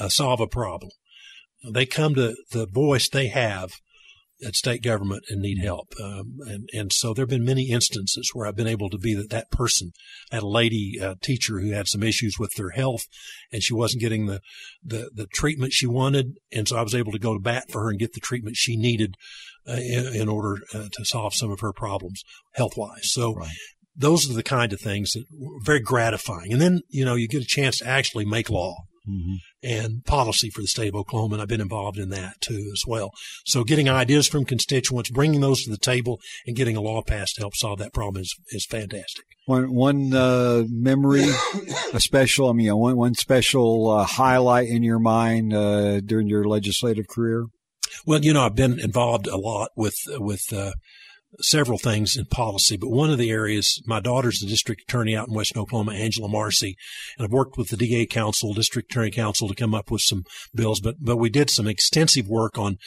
uh, 0.00 0.08
solve 0.08 0.40
a 0.40 0.46
problem. 0.46 0.90
They 1.72 1.86
come 1.86 2.14
to 2.14 2.36
the 2.50 2.66
voice 2.66 3.08
they 3.08 3.28
have 3.28 3.72
at 4.46 4.54
state 4.54 4.82
government 4.82 5.24
and 5.28 5.40
need 5.40 5.58
help. 5.62 5.94
Um, 6.02 6.38
and, 6.46 6.68
and 6.72 6.92
so 6.92 7.12
there 7.12 7.22
have 7.22 7.30
been 7.30 7.44
many 7.44 7.70
instances 7.70 8.30
where 8.32 8.46
I've 8.46 8.56
been 8.56 8.66
able 8.66 8.90
to 8.90 8.98
be 8.98 9.14
that, 9.14 9.30
that 9.30 9.50
person. 9.50 9.92
I 10.30 10.36
had 10.36 10.42
a 10.42 10.48
lady 10.48 10.98
uh, 11.00 11.14
teacher 11.22 11.60
who 11.60 11.72
had 11.72 11.88
some 11.88 12.02
issues 12.02 12.36
with 12.38 12.52
her 12.58 12.70
health 12.70 13.02
and 13.52 13.62
she 13.62 13.74
wasn't 13.74 14.02
getting 14.02 14.26
the, 14.26 14.40
the, 14.82 15.10
the 15.14 15.26
treatment 15.26 15.72
she 15.72 15.86
wanted. 15.86 16.38
And 16.52 16.68
so 16.68 16.76
I 16.76 16.82
was 16.82 16.94
able 16.94 17.12
to 17.12 17.18
go 17.18 17.34
to 17.34 17.40
bat 17.40 17.70
for 17.70 17.82
her 17.82 17.90
and 17.90 17.98
get 17.98 18.12
the 18.12 18.20
treatment 18.20 18.56
she 18.56 18.76
needed 18.76 19.14
uh, 19.68 19.72
in, 19.72 20.14
in, 20.14 20.28
order 20.28 20.62
uh, 20.74 20.88
to 20.92 21.04
solve 21.04 21.34
some 21.34 21.50
of 21.50 21.60
her 21.60 21.72
problems 21.72 22.22
health 22.52 22.76
wise. 22.76 23.12
So 23.12 23.34
right. 23.34 23.48
those 23.96 24.30
are 24.30 24.34
the 24.34 24.42
kind 24.42 24.72
of 24.72 24.80
things 24.80 25.12
that 25.12 25.24
were 25.32 25.58
very 25.62 25.80
gratifying. 25.80 26.52
And 26.52 26.60
then, 26.60 26.80
you 26.88 27.04
know, 27.04 27.14
you 27.14 27.28
get 27.28 27.42
a 27.42 27.46
chance 27.46 27.78
to 27.78 27.86
actually 27.86 28.26
make 28.26 28.50
law 28.50 28.74
mm-hmm. 29.08 29.34
and 29.62 30.04
policy 30.04 30.50
for 30.50 30.60
the 30.60 30.66
state 30.66 30.88
of 30.88 30.94
Oklahoma. 30.94 31.34
And 31.34 31.42
I've 31.42 31.48
been 31.48 31.60
involved 31.60 31.98
in 31.98 32.10
that 32.10 32.40
too 32.40 32.70
as 32.72 32.82
well. 32.86 33.10
So 33.44 33.64
getting 33.64 33.88
ideas 33.88 34.26
from 34.28 34.44
constituents, 34.44 35.10
bringing 35.10 35.40
those 35.40 35.64
to 35.64 35.70
the 35.70 35.76
table 35.76 36.20
and 36.46 36.56
getting 36.56 36.76
a 36.76 36.80
law 36.80 37.02
passed 37.02 37.36
to 37.36 37.42
help 37.42 37.54
solve 37.56 37.78
that 37.78 37.92
problem 37.92 38.22
is, 38.22 38.34
is 38.48 38.66
fantastic. 38.66 39.24
One, 39.46 39.74
one, 39.74 40.14
uh, 40.14 40.64
memory, 40.68 41.26
a 41.92 42.00
special, 42.00 42.48
I 42.48 42.52
mean, 42.54 42.74
one, 42.76 42.96
one 42.96 43.14
special, 43.14 43.90
uh, 43.90 44.04
highlight 44.04 44.68
in 44.68 44.82
your 44.82 44.98
mind, 44.98 45.52
uh, 45.52 46.00
during 46.00 46.28
your 46.28 46.44
legislative 46.44 47.06
career? 47.08 47.46
Well, 48.06 48.24
you 48.24 48.32
know, 48.32 48.44
I've 48.46 48.54
been 48.54 48.80
involved 48.80 49.26
a 49.26 49.36
lot 49.36 49.70
with, 49.76 49.96
with, 50.08 50.50
uh, 50.52 50.72
several 51.40 51.78
things 51.78 52.16
in 52.16 52.24
policy, 52.26 52.76
but 52.76 52.90
one 52.90 53.10
of 53.10 53.18
the 53.18 53.30
areas, 53.30 53.82
my 53.86 54.00
daughter's 54.00 54.38
the 54.38 54.46
district 54.46 54.82
attorney 54.82 55.16
out 55.16 55.28
in 55.28 55.34
Western 55.34 55.62
Oklahoma, 55.62 55.92
Angela 55.92 56.28
Marsee, 56.28 56.76
and 57.16 57.24
I've 57.24 57.32
worked 57.32 57.56
with 57.56 57.68
the 57.68 57.76
DA 57.76 58.06
council, 58.06 58.52
district 58.52 58.92
attorney 58.92 59.10
council 59.10 59.48
to 59.48 59.54
come 59.54 59.74
up 59.74 59.90
with 59.90 60.02
some 60.02 60.24
bills, 60.54 60.80
but, 60.80 60.96
but 61.00 61.16
we 61.16 61.30
did 61.30 61.50
some 61.50 61.66
extensive 61.66 62.28
work 62.28 62.58
on 62.58 62.78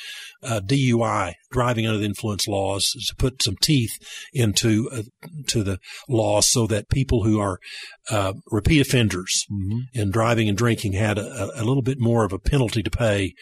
uh, 0.43 0.59
DUI, 0.63 1.33
driving 1.51 1.85
under 1.85 1.99
the 1.99 2.05
influence 2.05 2.47
laws, 2.47 2.91
to 3.07 3.15
put 3.15 3.41
some 3.41 3.55
teeth 3.61 3.97
into, 4.33 4.89
uh, 4.91 5.03
to 5.47 5.63
the 5.63 5.79
law 6.07 6.41
so 6.41 6.67
that 6.67 6.89
people 6.89 7.23
who 7.23 7.39
are, 7.39 7.59
uh, 8.09 8.33
repeat 8.51 8.81
offenders 8.81 9.45
mm-hmm. 9.51 9.79
in 9.93 10.11
driving 10.11 10.47
and 10.47 10.57
drinking 10.57 10.93
had 10.93 11.17
a, 11.17 11.51
a 11.55 11.63
little 11.63 11.81
bit 11.81 11.99
more 11.99 12.23
of 12.23 12.33
a 12.33 12.39
penalty 12.39 12.81
to 12.81 12.91
pay 12.91 13.33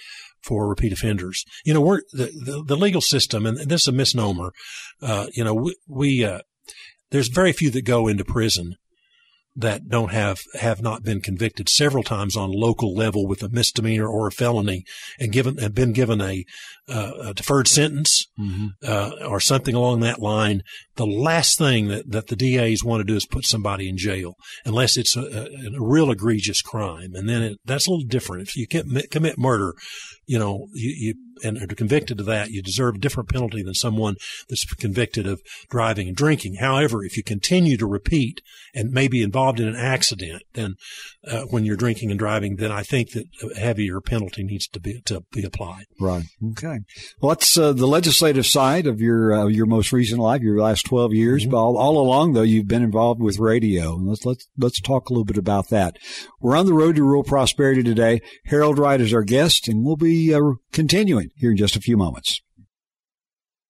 for 0.45 0.67
repeat 0.67 0.93
offenders. 0.93 1.43
You 1.65 1.73
know, 1.73 1.81
we're 1.81 2.01
the, 2.13 2.25
the, 2.25 2.63
the 2.65 2.77
legal 2.77 3.01
system, 3.01 3.45
and 3.45 3.57
this 3.57 3.81
is 3.81 3.87
a 3.87 3.91
misnomer. 3.91 4.53
Uh, 5.01 5.27
you 5.33 5.43
know, 5.43 5.53
we, 5.53 5.75
we 5.87 6.23
uh, 6.23 6.39
there's 7.11 7.27
very 7.29 7.51
few 7.51 7.71
that 7.71 7.83
go 7.83 8.07
into 8.07 8.23
prison 8.23 8.75
that 9.55 9.87
don't 9.87 10.11
have 10.11 10.39
have 10.59 10.81
not 10.81 11.03
been 11.03 11.21
convicted 11.21 11.69
several 11.69 12.03
times 12.03 12.35
on 12.35 12.51
local 12.51 12.93
level 12.93 13.25
with 13.25 13.41
a 13.41 13.49
misdemeanor 13.49 14.07
or 14.07 14.27
a 14.27 14.31
felony 14.31 14.83
and 15.19 15.31
given 15.31 15.57
have 15.57 15.73
been 15.73 15.93
given 15.93 16.21
a, 16.21 16.43
uh, 16.89 17.11
a 17.23 17.33
deferred 17.33 17.67
sentence 17.67 18.27
mm-hmm. 18.37 18.67
uh, 18.85 19.11
or 19.25 19.39
something 19.39 19.73
along 19.73 20.01
that 20.01 20.19
line. 20.19 20.61
The 20.95 21.05
last 21.05 21.57
thing 21.57 21.87
that, 21.87 22.11
that 22.11 22.27
the 22.27 22.35
DAs 22.35 22.83
want 22.83 22.99
to 22.99 23.05
do 23.05 23.15
is 23.15 23.25
put 23.25 23.45
somebody 23.45 23.87
in 23.87 23.97
jail 23.97 24.35
unless 24.65 24.97
it's 24.97 25.15
a, 25.15 25.21
a, 25.21 25.77
a 25.77 25.81
real 25.81 26.11
egregious 26.11 26.61
crime, 26.61 27.15
and 27.15 27.29
then 27.29 27.41
it, 27.41 27.57
that's 27.63 27.87
a 27.87 27.91
little 27.91 28.07
different. 28.07 28.47
If 28.47 28.57
you 28.57 28.67
commit, 28.67 29.09
commit 29.09 29.37
murder, 29.37 29.73
you 30.25 30.37
know 30.37 30.67
you, 30.73 31.13
you 31.13 31.13
and 31.43 31.61
are 31.61 31.75
convicted 31.75 32.19
of 32.19 32.25
that, 32.25 32.49
you 32.49 32.61
deserve 32.61 32.95
a 32.95 32.99
different 32.99 33.29
penalty 33.29 33.61
than 33.63 33.73
someone 33.73 34.15
that's 34.49 34.65
convicted 34.75 35.27
of 35.27 35.41
driving 35.69 36.07
and 36.07 36.15
drinking. 36.15 36.55
However, 36.55 37.03
if 37.03 37.17
you 37.17 37.23
continue 37.23 37.77
to 37.77 37.85
repeat 37.85 38.41
and 38.73 38.91
may 38.91 39.07
be 39.07 39.21
involved 39.21 39.59
in 39.59 39.67
an 39.67 39.75
accident, 39.75 40.43
then 40.53 40.75
uh, 41.27 41.41
when 41.43 41.65
you're 41.65 41.75
drinking 41.75 42.11
and 42.11 42.19
driving, 42.19 42.55
then 42.57 42.71
I 42.71 42.83
think 42.83 43.11
that 43.11 43.25
a 43.55 43.59
heavier 43.59 44.01
penalty 44.01 44.43
needs 44.43 44.67
to 44.67 44.79
be 44.79 45.01
to 45.05 45.23
be 45.31 45.43
applied. 45.43 45.85
Right. 45.99 46.25
Okay. 46.51 46.79
Well, 47.21 47.29
that's 47.29 47.57
uh, 47.57 47.73
the 47.73 47.87
legislative 47.87 48.45
side 48.45 48.87
of 48.87 49.01
your 49.01 49.33
uh, 49.33 49.47
your 49.47 49.65
most 49.65 49.91
recent 49.91 50.19
life, 50.19 50.41
your 50.41 50.59
last 50.59 50.85
twelve 50.85 51.13
years. 51.13 51.43
Mm-hmm. 51.43 51.51
But 51.51 51.57
all, 51.57 51.77
all, 51.77 51.97
along, 51.97 52.33
though, 52.33 52.41
you've 52.41 52.67
been 52.67 52.83
involved 52.83 53.21
with 53.21 53.39
radio. 53.39 53.95
Let's 53.95 54.25
let's 54.25 54.47
let's 54.57 54.81
talk 54.81 55.09
a 55.09 55.13
little 55.13 55.25
bit 55.25 55.37
about 55.37 55.69
that. 55.69 55.97
We're 56.39 56.55
on 56.55 56.65
the 56.65 56.73
road 56.73 56.95
to 56.95 57.03
rural 57.03 57.23
prosperity 57.23 57.83
today. 57.83 58.21
Harold 58.45 58.77
Wright 58.77 59.01
is 59.01 59.13
our 59.13 59.23
guest, 59.23 59.67
and 59.67 59.83
we'll 59.83 59.95
be 59.95 60.33
uh, 60.33 60.41
continuing 61.25 61.31
here 61.35 61.51
in 61.51 61.57
just 61.57 61.75
a 61.75 61.81
few 61.81 61.97
moments. 61.97 62.41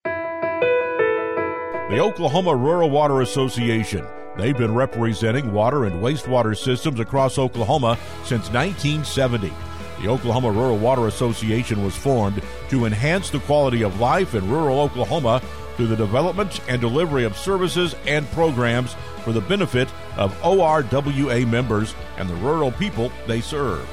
The 0.04 2.00
Oklahoma 2.00 2.56
Rural 2.56 2.89
Water 2.89 3.22
Association. 3.22 4.06
They've 4.38 4.58
been 4.58 4.74
representing 4.74 5.54
water 5.54 5.86
and 5.86 6.02
wastewater 6.02 6.58
systems 6.58 7.00
across 7.00 7.38
Oklahoma 7.38 7.98
since 8.24 8.50
1970. 8.50 9.54
The 10.02 10.10
Oklahoma 10.10 10.52
Rural 10.52 10.78
Water 10.78 11.08
Association 11.08 11.86
was 11.86 11.96
formed 11.96 12.41
to 12.70 12.86
enhance 12.86 13.30
the 13.30 13.39
quality 13.39 13.84
of 13.84 14.00
life 14.00 14.36
in 14.36 14.50
rural 14.50 14.82
Oklahoma 14.82 15.41
through 15.78 15.88
the 15.88 15.96
development 15.96 16.60
and 16.68 16.82
delivery 16.82 17.24
of 17.24 17.38
services 17.38 17.96
and 18.06 18.30
programs 18.32 18.96
for 19.24 19.32
the 19.32 19.41
benefit 19.41 19.88
of 20.18 20.38
ORWA 20.44 21.46
members 21.46 21.96
and 22.18 22.30
the 22.30 22.36
rural 22.36 22.72
people 22.74 23.12
they 23.28 23.39
serve. 23.39 23.88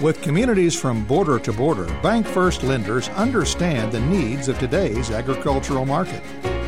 With 0.00 0.20
communities 0.22 0.78
from 0.78 1.04
border 1.04 1.38
to 1.38 1.52
border, 1.52 1.84
BancFirst 2.02 2.66
lenders 2.66 3.08
understand 3.10 3.92
the 3.92 4.00
needs 4.00 4.48
of 4.48 4.58
today's 4.58 5.10
agricultural 5.10 5.86
market. 5.86 6.22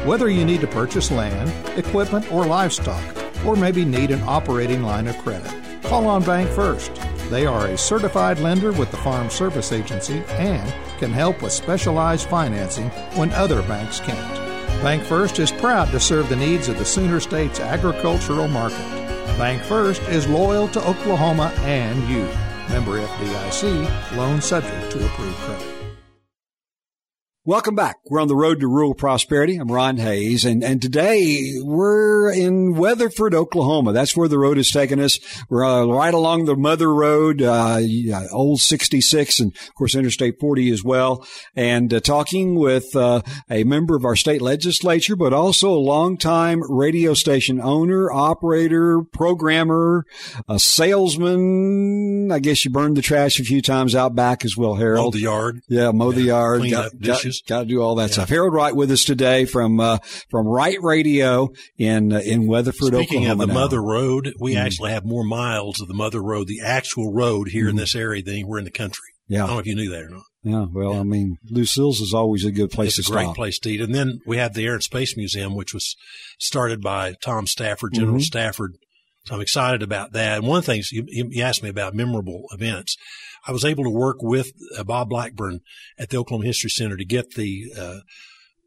Whether 0.06 0.28
you 0.28 0.44
need 0.44 0.60
to 0.60 0.68
purchase 0.68 1.10
land, 1.10 1.52
equipment, 1.76 2.30
or 2.30 2.46
livestock, 2.46 3.02
or 3.44 3.56
maybe 3.56 3.84
need 3.84 4.12
an 4.12 4.22
operating 4.22 4.82
line 4.82 5.08
of 5.08 5.18
credit, 5.18 5.52
call 5.82 6.06
on 6.06 6.22
BancFirst. 6.22 7.30
They 7.30 7.44
are 7.46 7.66
a 7.66 7.78
certified 7.78 8.38
lender 8.38 8.70
with 8.70 8.90
the 8.92 8.98
Farm 8.98 9.30
Service 9.30 9.72
Agency 9.72 10.22
and 10.28 10.72
can 10.98 11.10
help 11.10 11.42
with 11.42 11.52
specialized 11.52 12.28
financing 12.28 12.90
when 13.16 13.32
other 13.32 13.62
banks 13.62 13.98
can't. 13.98 14.38
BancFirst 14.80 15.40
is 15.40 15.50
proud 15.50 15.90
to 15.90 15.98
serve 15.98 16.28
the 16.28 16.36
needs 16.36 16.68
of 16.68 16.78
the 16.78 16.84
Sooner 16.84 17.18
State's 17.18 17.58
agricultural 17.58 18.48
market. 18.48 18.78
BancFirst 19.38 20.08
is 20.10 20.28
loyal 20.28 20.68
to 20.68 20.86
Oklahoma 20.86 21.52
and 21.62 22.08
you. 22.08 22.28
Member 22.68 23.00
FDIC, 23.00 24.16
loan 24.16 24.40
subject 24.40 24.90
to 24.92 25.04
approved 25.04 25.36
credit. 25.36 25.73
Welcome 27.46 27.74
back. 27.74 27.98
We're 28.06 28.22
on 28.22 28.28
the 28.28 28.34
road 28.34 28.60
to 28.60 28.66
rural 28.66 28.94
prosperity. 28.94 29.58
I'm 29.58 29.70
Ron 29.70 29.98
Hayes 29.98 30.46
and, 30.46 30.64
and 30.64 30.80
today 30.80 31.52
we're 31.60 32.32
in 32.32 32.74
Weatherford, 32.74 33.34
Oklahoma. 33.34 33.92
That's 33.92 34.16
where 34.16 34.28
the 34.28 34.38
road 34.38 34.56
has 34.56 34.70
taken 34.70 34.98
us. 34.98 35.18
We're 35.50 35.62
uh, 35.62 35.84
right 35.84 36.14
along 36.14 36.46
the 36.46 36.56
Mother 36.56 36.90
Road, 36.90 37.42
uh, 37.42 37.80
old 38.32 38.60
66, 38.60 39.40
and 39.40 39.52
of 39.54 39.74
course 39.74 39.94
Interstate 39.94 40.40
40 40.40 40.70
as 40.70 40.82
well. 40.82 41.26
And 41.54 41.92
uh, 41.92 42.00
talking 42.00 42.54
with 42.54 42.96
uh, 42.96 43.20
a 43.50 43.64
member 43.64 43.94
of 43.94 44.06
our 44.06 44.16
state 44.16 44.40
legislature, 44.40 45.14
but 45.14 45.34
also 45.34 45.68
a 45.68 45.76
longtime 45.76 46.62
radio 46.72 47.12
station 47.12 47.60
owner, 47.60 48.10
operator, 48.10 49.02
programmer, 49.02 50.06
a 50.48 50.58
salesman. 50.58 52.32
I 52.32 52.38
guess 52.38 52.64
you 52.64 52.70
burned 52.70 52.96
the 52.96 53.02
trash 53.02 53.38
a 53.38 53.44
few 53.44 53.60
times 53.60 53.94
out 53.94 54.14
back 54.14 54.46
as 54.46 54.56
well, 54.56 54.76
Harold. 54.76 55.04
Mow 55.04 55.18
the 55.18 55.20
yard. 55.24 55.60
Yeah, 55.68 55.90
mow 55.90 56.08
yeah, 56.08 56.16
the 56.16 56.22
yard. 56.22 56.60
Clean 56.60 56.72
got, 56.72 56.86
up 56.86 56.92
Got 57.42 57.60
to 57.60 57.66
do 57.66 57.82
all 57.82 57.94
that 57.96 58.10
yeah. 58.10 58.14
stuff. 58.14 58.28
Harold 58.28 58.54
Wright 58.54 58.74
with 58.74 58.90
us 58.90 59.04
today 59.04 59.44
from 59.44 59.80
uh, 59.80 59.98
from 60.30 60.46
Wright 60.46 60.78
Radio 60.80 61.50
in 61.78 62.12
uh, 62.12 62.18
in 62.20 62.46
Weatherford, 62.46 62.94
Speaking 62.94 63.24
Oklahoma. 63.24 63.32
of 63.32 63.38
the 63.38 63.46
now. 63.46 63.60
Mother 63.60 63.82
Road, 63.82 64.32
we 64.40 64.54
mm. 64.54 64.58
actually 64.64 64.90
have 64.92 65.04
more 65.04 65.24
miles 65.24 65.80
of 65.80 65.88
the 65.88 65.94
Mother 65.94 66.22
Road, 66.22 66.48
the 66.48 66.60
actual 66.60 67.12
road 67.12 67.48
here 67.48 67.66
mm. 67.66 67.70
in 67.70 67.76
this 67.76 67.94
area 67.94 68.22
than 68.22 68.34
anywhere 68.34 68.58
in 68.58 68.64
the 68.64 68.70
country. 68.70 69.04
Yeah. 69.28 69.44
I 69.44 69.46
don't 69.46 69.56
know 69.56 69.60
if 69.60 69.66
you 69.66 69.74
knew 69.74 69.90
that 69.90 70.02
or 70.02 70.10
not. 70.10 70.22
Yeah, 70.42 70.66
well, 70.70 70.92
yeah. 70.92 71.00
I 71.00 71.02
mean, 71.04 71.38
Lucille's 71.50 72.00
is 72.00 72.12
always 72.12 72.44
a 72.44 72.52
good 72.52 72.70
place 72.70 72.98
it's 72.98 73.08
to 73.08 73.14
a 73.14 73.16
great 73.16 73.24
stop. 73.24 73.36
place 73.36 73.58
to 73.60 73.70
eat. 73.70 73.80
And 73.80 73.94
then 73.94 74.20
we 74.26 74.36
have 74.36 74.52
the 74.52 74.66
Air 74.66 74.74
and 74.74 74.82
Space 74.82 75.16
Museum, 75.16 75.54
which 75.54 75.72
was 75.72 75.96
started 76.38 76.82
by 76.82 77.14
Tom 77.22 77.46
Stafford, 77.46 77.94
General 77.94 78.16
mm-hmm. 78.16 78.22
Stafford. 78.22 78.76
So 79.24 79.34
I'm 79.34 79.40
excited 79.40 79.82
about 79.82 80.12
that. 80.12 80.38
And 80.38 80.46
one 80.46 80.58
of 80.58 80.66
the 80.66 80.72
things 80.72 80.92
you, 80.92 81.06
you 81.08 81.42
asked 81.42 81.62
me 81.62 81.70
about 81.70 81.94
memorable 81.94 82.44
events. 82.52 82.96
I 83.46 83.52
was 83.52 83.64
able 83.64 83.84
to 83.84 83.90
work 83.90 84.22
with 84.22 84.52
uh, 84.76 84.84
Bob 84.84 85.10
Blackburn 85.10 85.60
at 85.98 86.10
the 86.10 86.16
Oklahoma 86.16 86.46
History 86.46 86.70
Center 86.70 86.96
to 86.96 87.04
get 87.04 87.34
the 87.34 87.72
uh, 87.78 87.98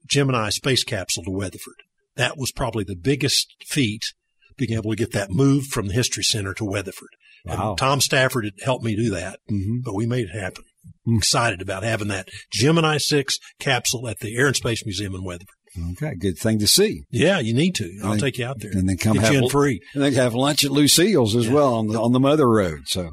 Gemini 0.06 0.50
space 0.50 0.84
capsule 0.84 1.24
to 1.24 1.32
Weatherford. 1.32 1.84
That 2.16 2.38
was 2.38 2.52
probably 2.52 2.84
the 2.84 2.96
biggest 2.96 3.56
feat, 3.66 4.14
being 4.58 4.74
able 4.74 4.92
to 4.92 4.98
get 4.98 5.14
that 5.14 5.32
moved 5.32 5.72
from 5.72 5.88
the 5.88 5.94
History 5.94 6.24
Center 6.24 6.54
to 6.56 6.66
Weatherford. 6.66 7.10
Wow. 7.46 7.70
And 7.70 7.78
Tom 7.78 8.02
Stafford 8.02 8.46
had 8.46 8.54
helped 8.64 8.84
me 8.84 8.96
do 8.96 9.12
that, 9.12 9.40
mm-hmm. 9.50 9.78
but 9.84 9.94
we 9.94 10.06
made 10.06 10.30
it 10.30 10.40
happen. 10.40 10.64
I'm 11.06 11.18
excited 11.18 11.62
about 11.62 11.84
having 11.84 12.08
that 12.10 12.30
Gemini 12.52 12.98
6 12.98 13.38
capsule 13.60 14.08
at 14.08 14.20
the 14.20 14.36
Air 14.38 14.48
and 14.48 14.56
Space 14.56 14.86
Museum 14.86 15.16
in 15.16 15.24
Weatherford. 15.24 15.57
Okay, 15.94 16.16
good 16.16 16.38
thing 16.38 16.60
to 16.60 16.68
see. 16.68 17.04
Yeah, 17.12 17.40
you 17.40 17.54
need 17.54 17.76
to. 17.76 18.00
I'll 18.04 18.18
take 18.18 18.38
you 18.38 18.46
out 18.46 18.60
there. 18.60 18.72
And 18.72 18.88
then 18.88 18.98
come 18.98 19.14
Get 19.14 19.24
have 19.26 19.34
you 19.34 19.44
in 19.44 19.50
free. 19.50 19.82
And 19.94 20.04
then 20.04 20.14
have 20.14 20.34
lunch 20.34 20.64
at 20.64 20.72
Lucille's 20.72 21.36
as 21.36 21.48
Yeah. 21.48 21.54
well 21.54 21.76
on 21.76 21.88
the 21.88 22.00
on 22.02 22.12
the 22.14 22.20
Mother 22.20 22.50
Road. 22.50 22.82
So 22.88 23.10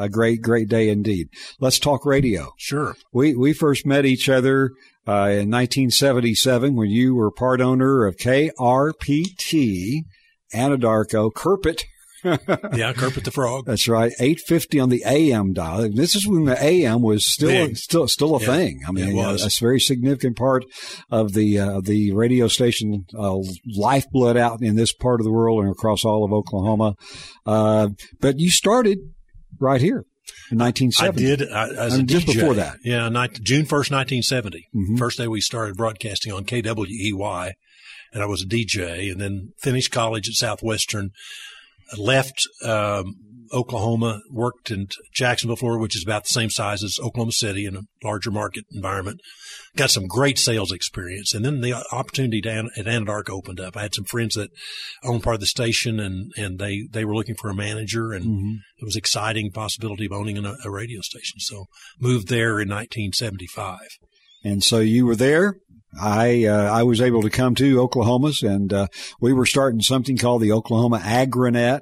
a 0.00 0.08
great 0.08 0.40
great 0.42 0.68
day 0.68 0.88
indeed. 0.88 1.28
Let's 1.60 1.78
talk 1.78 2.04
radio. 2.06 2.52
Sure. 2.58 2.96
We 3.12 3.34
we 3.34 3.52
first 3.52 3.86
met 3.86 4.04
each 4.06 4.28
other 4.28 4.70
uh, 5.08 5.30
in 5.30 5.50
1977 5.50 6.74
when 6.76 6.90
you 6.90 7.14
were 7.14 7.30
part 7.30 7.60
owner 7.60 8.06
of 8.06 8.16
KRPT 8.16 10.02
Anadarko 10.54 11.32
Kerpit. 11.34 11.84
Yeah, 12.76 12.92
Kerpit 12.92 13.24
the 13.24 13.30
Frog. 13.30 13.64
That's 13.66 13.86
right, 13.88 14.12
850 14.20 14.80
on 14.80 14.88
the 14.88 15.02
AM 15.06 15.52
dial. 15.52 15.88
This 15.90 16.14
is 16.14 16.26
when 16.26 16.44
the 16.44 16.62
AM 16.62 17.02
was 17.02 17.26
still 17.26 17.48
a, 17.50 17.66
Big. 17.68 17.76
still 17.76 18.08
still 18.08 18.36
a 18.36 18.40
Yeah, 18.40 18.46
thing. 18.46 18.80
I 18.88 18.92
mean, 18.92 19.08
it 19.08 19.14
was. 19.14 19.42
a, 19.42 19.46
a 19.46 19.50
very 19.66 19.80
significant 19.80 20.36
part 20.36 20.64
of 21.10 21.32
the 21.32 21.58
uh, 21.58 21.80
the 21.80 22.12
radio 22.12 22.48
station 22.48 23.04
uh, 23.18 23.36
lifeblood 23.76 24.36
out 24.36 24.62
in 24.62 24.76
this 24.76 24.92
part 24.92 25.20
of 25.20 25.24
the 25.24 25.32
world 25.32 25.62
and 25.62 25.70
across 25.72 26.04
all 26.04 26.24
of 26.24 26.32
Oklahoma. 26.32 26.94
Uh, 27.44 27.88
but 28.20 28.38
you 28.38 28.50
started 28.50 28.98
right 29.60 29.80
here 29.80 30.04
in 30.50 30.60
I 30.60 30.66
1970. 30.66 31.22
did 31.36 31.52
I, 31.52 31.68
as 31.68 31.94
a 31.96 31.98
And 32.00 32.08
just 32.08 32.26
DJ. 32.26 32.34
before 32.34 32.54
that. 32.54 32.78
Yeah, 32.84 33.08
ni- 33.08 33.28
June 33.42 33.64
1st, 33.64 33.90
1970. 33.90 34.66
Mhm. 34.74 34.98
First 34.98 35.18
day 35.18 35.28
we 35.28 35.40
started 35.40 35.76
broadcasting 35.76 36.32
on 36.32 36.44
KWEY, 36.44 37.52
and 38.12 38.22
I 38.22 38.26
was 38.26 38.42
a 38.42 38.46
DJ, 38.46 39.10
and 39.10 39.20
then 39.20 39.52
finished 39.60 39.90
college 39.92 40.28
at 40.28 40.34
Southwestern. 40.34 41.10
Left 41.96 42.40
um, 42.64 43.14
Oklahoma, 43.52 44.20
worked 44.30 44.70
in 44.70 44.88
Jacksonville, 45.14 45.56
Florida, 45.56 45.80
which 45.80 45.96
is 45.96 46.02
about 46.02 46.24
the 46.24 46.32
same 46.32 46.50
size 46.50 46.82
as 46.82 46.98
Oklahoma 47.00 47.32
City 47.32 47.64
in 47.64 47.76
a 47.76 47.82
larger 48.02 48.30
market 48.30 48.64
environment. 48.72 49.20
Got 49.76 49.90
some 49.90 50.06
great 50.06 50.38
sales 50.38 50.72
experience, 50.72 51.32
and 51.34 51.44
then 51.44 51.60
the 51.60 51.74
opportunity 51.92 52.40
to, 52.42 52.50
at 52.76 52.86
Anadarko 52.86 53.30
opened 53.30 53.60
up. 53.60 53.76
I 53.76 53.82
had 53.82 53.94
some 53.94 54.04
friends 54.04 54.34
that 54.34 54.50
owned 55.04 55.22
part 55.22 55.34
of 55.34 55.40
the 55.40 55.46
station, 55.46 56.00
and 56.00 56.32
and 56.36 56.58
they 56.58 56.88
they 56.90 57.04
were 57.04 57.14
looking 57.14 57.36
for 57.36 57.48
a 57.50 57.54
manager, 57.54 58.12
and 58.12 58.24
Mhm. 58.24 58.54
it 58.78 58.84
was 58.84 58.96
exciting 58.96 59.52
possibility 59.52 60.06
of 60.06 60.12
owning 60.12 60.38
a, 60.44 60.56
a 60.64 60.70
radio 60.70 61.00
station. 61.00 61.38
So 61.38 61.66
moved 62.00 62.28
there 62.28 62.58
in 62.60 62.68
1975. 62.68 63.78
And 64.44 64.62
so 64.62 64.78
you 64.78 65.06
were 65.06 65.16
there. 65.16 65.56
I 66.00 66.44
uh, 66.44 66.70
I 66.70 66.82
was 66.82 67.00
able 67.00 67.22
to 67.22 67.30
come 67.30 67.54
to 67.56 67.80
Oklahoma's, 67.80 68.42
and 68.42 68.72
uh, 68.72 68.88
we 69.20 69.32
were 69.32 69.46
starting 69.46 69.80
something 69.80 70.16
called 70.16 70.42
the 70.42 70.52
Oklahoma 70.52 70.98
Agrinet. 70.98 71.80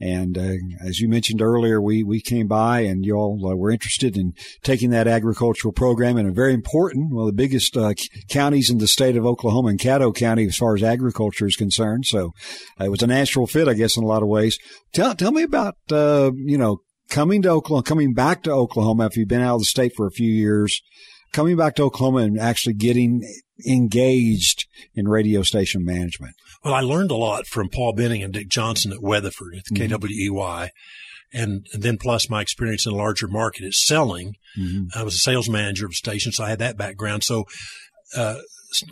And 0.00 0.36
uh, 0.36 0.54
as 0.84 0.98
you 0.98 1.08
mentioned 1.08 1.40
earlier, 1.40 1.80
we 1.80 2.02
we 2.02 2.20
came 2.20 2.48
by, 2.48 2.80
and 2.80 3.04
you 3.04 3.14
all 3.14 3.40
uh, 3.46 3.54
were 3.54 3.70
interested 3.70 4.16
in 4.16 4.32
taking 4.62 4.90
that 4.90 5.06
agricultural 5.06 5.72
program 5.72 6.18
in 6.18 6.26
a 6.26 6.32
very 6.32 6.52
important, 6.52 7.16
of 7.16 7.26
the 7.26 7.32
biggest 7.32 7.76
uh, 7.76 7.94
c- 7.96 8.08
counties 8.28 8.70
in 8.70 8.78
the 8.78 8.88
state 8.88 9.16
of 9.16 9.24
Oklahoma, 9.24 9.68
and 9.68 9.78
Caddo 9.78 10.14
County, 10.14 10.46
as 10.46 10.56
far 10.56 10.74
as 10.74 10.82
agriculture 10.82 11.46
is 11.46 11.56
concerned. 11.56 12.06
So 12.06 12.32
uh, 12.80 12.86
it 12.86 12.90
was 12.90 13.02
a 13.02 13.06
natural 13.06 13.46
fit, 13.46 13.68
I 13.68 13.74
guess, 13.74 13.96
in 13.96 14.02
a 14.02 14.06
lot 14.06 14.22
of 14.22 14.28
ways. 14.28 14.58
Tell 14.92 15.14
tell 15.14 15.32
me 15.32 15.44
about 15.44 15.76
uh, 15.92 16.32
you 16.34 16.58
know 16.58 16.78
coming 17.08 17.42
to 17.42 17.50
Oklahoma, 17.50 17.84
coming 17.84 18.14
back 18.14 18.42
to 18.42 18.50
Oklahoma 18.50 19.04
after 19.04 19.20
you've 19.20 19.28
been 19.28 19.42
out 19.42 19.54
of 19.54 19.60
the 19.60 19.66
state 19.66 19.92
for 19.94 20.06
a 20.06 20.12
few 20.12 20.30
years 20.30 20.82
coming 21.34 21.56
back 21.56 21.74
to 21.74 21.82
Oklahoma 21.82 22.20
and 22.20 22.38
actually 22.38 22.74
getting 22.74 23.20
engaged 23.66 24.66
in 24.94 25.08
radio 25.08 25.42
station 25.42 25.84
management. 25.84 26.34
Well, 26.64 26.74
I 26.74 26.80
learned 26.80 27.10
a 27.10 27.16
lot 27.16 27.46
from 27.46 27.68
Paul 27.68 27.92
Benning 27.94 28.22
and 28.22 28.32
Dick 28.32 28.48
Johnson 28.48 28.92
at 28.92 29.02
Weatherford 29.02 29.54
at 29.56 29.64
Mhm. 29.72 29.88
KWEY. 29.90 30.70
And, 31.32 31.66
and 31.72 31.82
then 31.82 31.98
plus 31.98 32.30
my 32.30 32.40
experience 32.40 32.86
in 32.86 32.92
a 32.92 32.96
larger 32.96 33.26
market 33.26 33.64
at 33.64 33.72
selling. 33.74 34.34
I 34.94 35.02
was 35.02 35.14
a 35.16 35.18
sales 35.18 35.48
manager 35.48 35.84
of 35.84 35.90
a 35.90 35.94
station, 35.96 36.30
so 36.30 36.44
I 36.44 36.48
had 36.50 36.60
that 36.60 36.76
background. 36.76 37.24
So, 37.24 37.44
uh, 38.16 38.36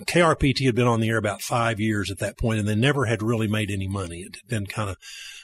KRPT 0.06 0.64
had 0.66 0.74
been 0.74 0.86
on 0.88 1.00
the 1.00 1.08
air 1.08 1.16
about 1.18 1.40
five 1.42 1.78
years 1.78 2.10
at 2.10 2.18
that 2.18 2.36
point, 2.38 2.58
and 2.58 2.66
they 2.68 2.74
never 2.74 3.06
had 3.06 3.22
really 3.22 3.46
made 3.48 3.70
any 3.70 3.86
money. 3.88 4.20
It 4.20 4.36
had 4.36 4.48
been 4.48 4.66
kind 4.66 4.90
of 4.90 4.96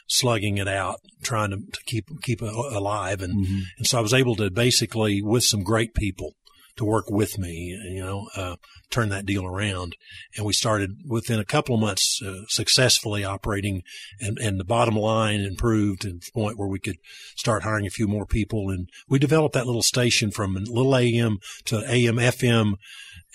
slugging 0.09 0.59
it 0.59 0.67
out, 0.69 1.01
trying 1.23 1.51
to, 1.51 1.57
to 1.59 1.81
keep 1.87 2.05
keep 2.23 2.43
it 2.43 2.53
alive, 2.53 3.21
and 3.23 3.45
Mm-hmm. 3.47 3.59
and 3.79 3.87
so 3.87 3.99
I 3.99 4.01
was 4.01 4.15
able 4.15 4.35
to 4.37 4.51
basically, 4.51 5.23
with 5.23 5.45
some 5.45 5.63
great 5.63 5.95
people, 5.95 6.35
to 6.79 6.85
work 6.85 7.11
with 7.11 7.39
me, 7.39 7.79
you 7.91 8.01
know, 8.01 8.29
uh, 8.37 8.57
turn 8.91 9.11
that 9.11 9.27
deal 9.27 9.45
around. 9.45 9.95
And 10.37 10.47
we 10.47 10.53
started 10.53 10.91
within 11.07 11.39
a 11.39 11.45
couple 11.45 11.75
of 11.75 11.81
months 11.81 12.21
uh, 12.25 12.43
successfully 12.49 13.25
operating, 13.25 13.83
and, 14.21 14.39
and 14.39 14.59
the 14.59 14.65
bottom 14.65 14.97
line 14.97 15.41
improved 15.41 16.01
to 16.03 16.13
the 16.13 16.21
point 16.33 16.59
where 16.59 16.69
we 16.69 16.79
could 16.81 16.97
start 17.37 17.63
hiring 17.63 17.87
a 17.87 17.91
few 17.91 18.09
more 18.09 18.27
people. 18.27 18.71
And 18.71 18.89
we 19.09 19.19
developed 19.19 19.55
that 19.55 19.67
little 19.67 19.83
station 19.83 20.31
from 20.31 20.57
a 20.57 20.61
little 20.61 20.97
AM 20.97 21.39
to 21.67 21.79
AM 21.89 22.17
FM. 22.17 22.75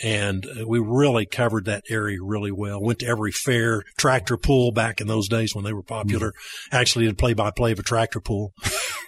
And 0.04 0.46
uh, 0.48 0.68
we 0.68 0.80
really 0.80 1.26
covered 1.28 1.66
that 1.66 1.84
area 1.88 2.18
really 2.22 2.52
well. 2.52 2.82
Went 2.82 3.00
to 3.00 3.06
every 3.06 3.32
fair, 3.32 3.84
tractor 3.98 4.38
pull 4.38 4.72
back 4.72 5.00
in 5.00 5.08
those 5.08 5.30
days 5.30 5.54
when 5.54 5.64
they 5.64 5.72
were 5.72 5.84
popular. 5.84 6.34
Actually 6.72 7.06
did 7.06 7.18
play 7.20 7.34
by 7.34 7.52
play 7.52 7.74
of 7.74 7.80
a 7.80 7.84
tractor 7.84 8.20
pull. 8.20 8.54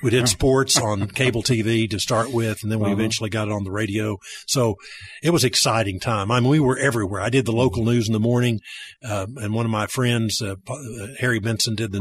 We 0.04 0.12
did 0.12 0.30
sports 0.30 0.80
on 0.80 1.08
cable 1.08 1.42
TV 1.42 1.90
to 1.90 2.00
start 2.00 2.32
with, 2.32 2.62
and 2.62 2.72
then 2.72 2.80
we 2.80 2.86
Uh-huh. 2.86 2.94
eventually 2.94 3.32
got 3.32 3.48
it 3.48 3.52
on 3.52 3.64
the 3.64 3.72
radio. 3.72 4.20
So 4.48 4.76
it 5.24 5.32
was 5.32 5.44
exciting 5.44 6.00
time. 6.00 6.32
I 6.32 6.40
mean, 6.40 6.50
we 6.50 6.60
were 6.60 6.78
everywhere. 6.78 7.22
I 7.22 7.30
did 7.30 7.46
the 7.46 7.52
local 7.52 7.84
news 7.84 8.08
in 8.08 8.14
the 8.14 8.20
morning, 8.20 8.60
um, 9.04 9.38
and 9.38 9.54
one 9.54 9.66
of 9.66 9.72
my 9.72 9.88
friends, 9.88 10.42
uh, 10.42 10.56
uh, 10.68 11.08
Harry 11.20 11.40
Benson, 11.40 11.76
did 11.76 11.92
the 11.92 12.00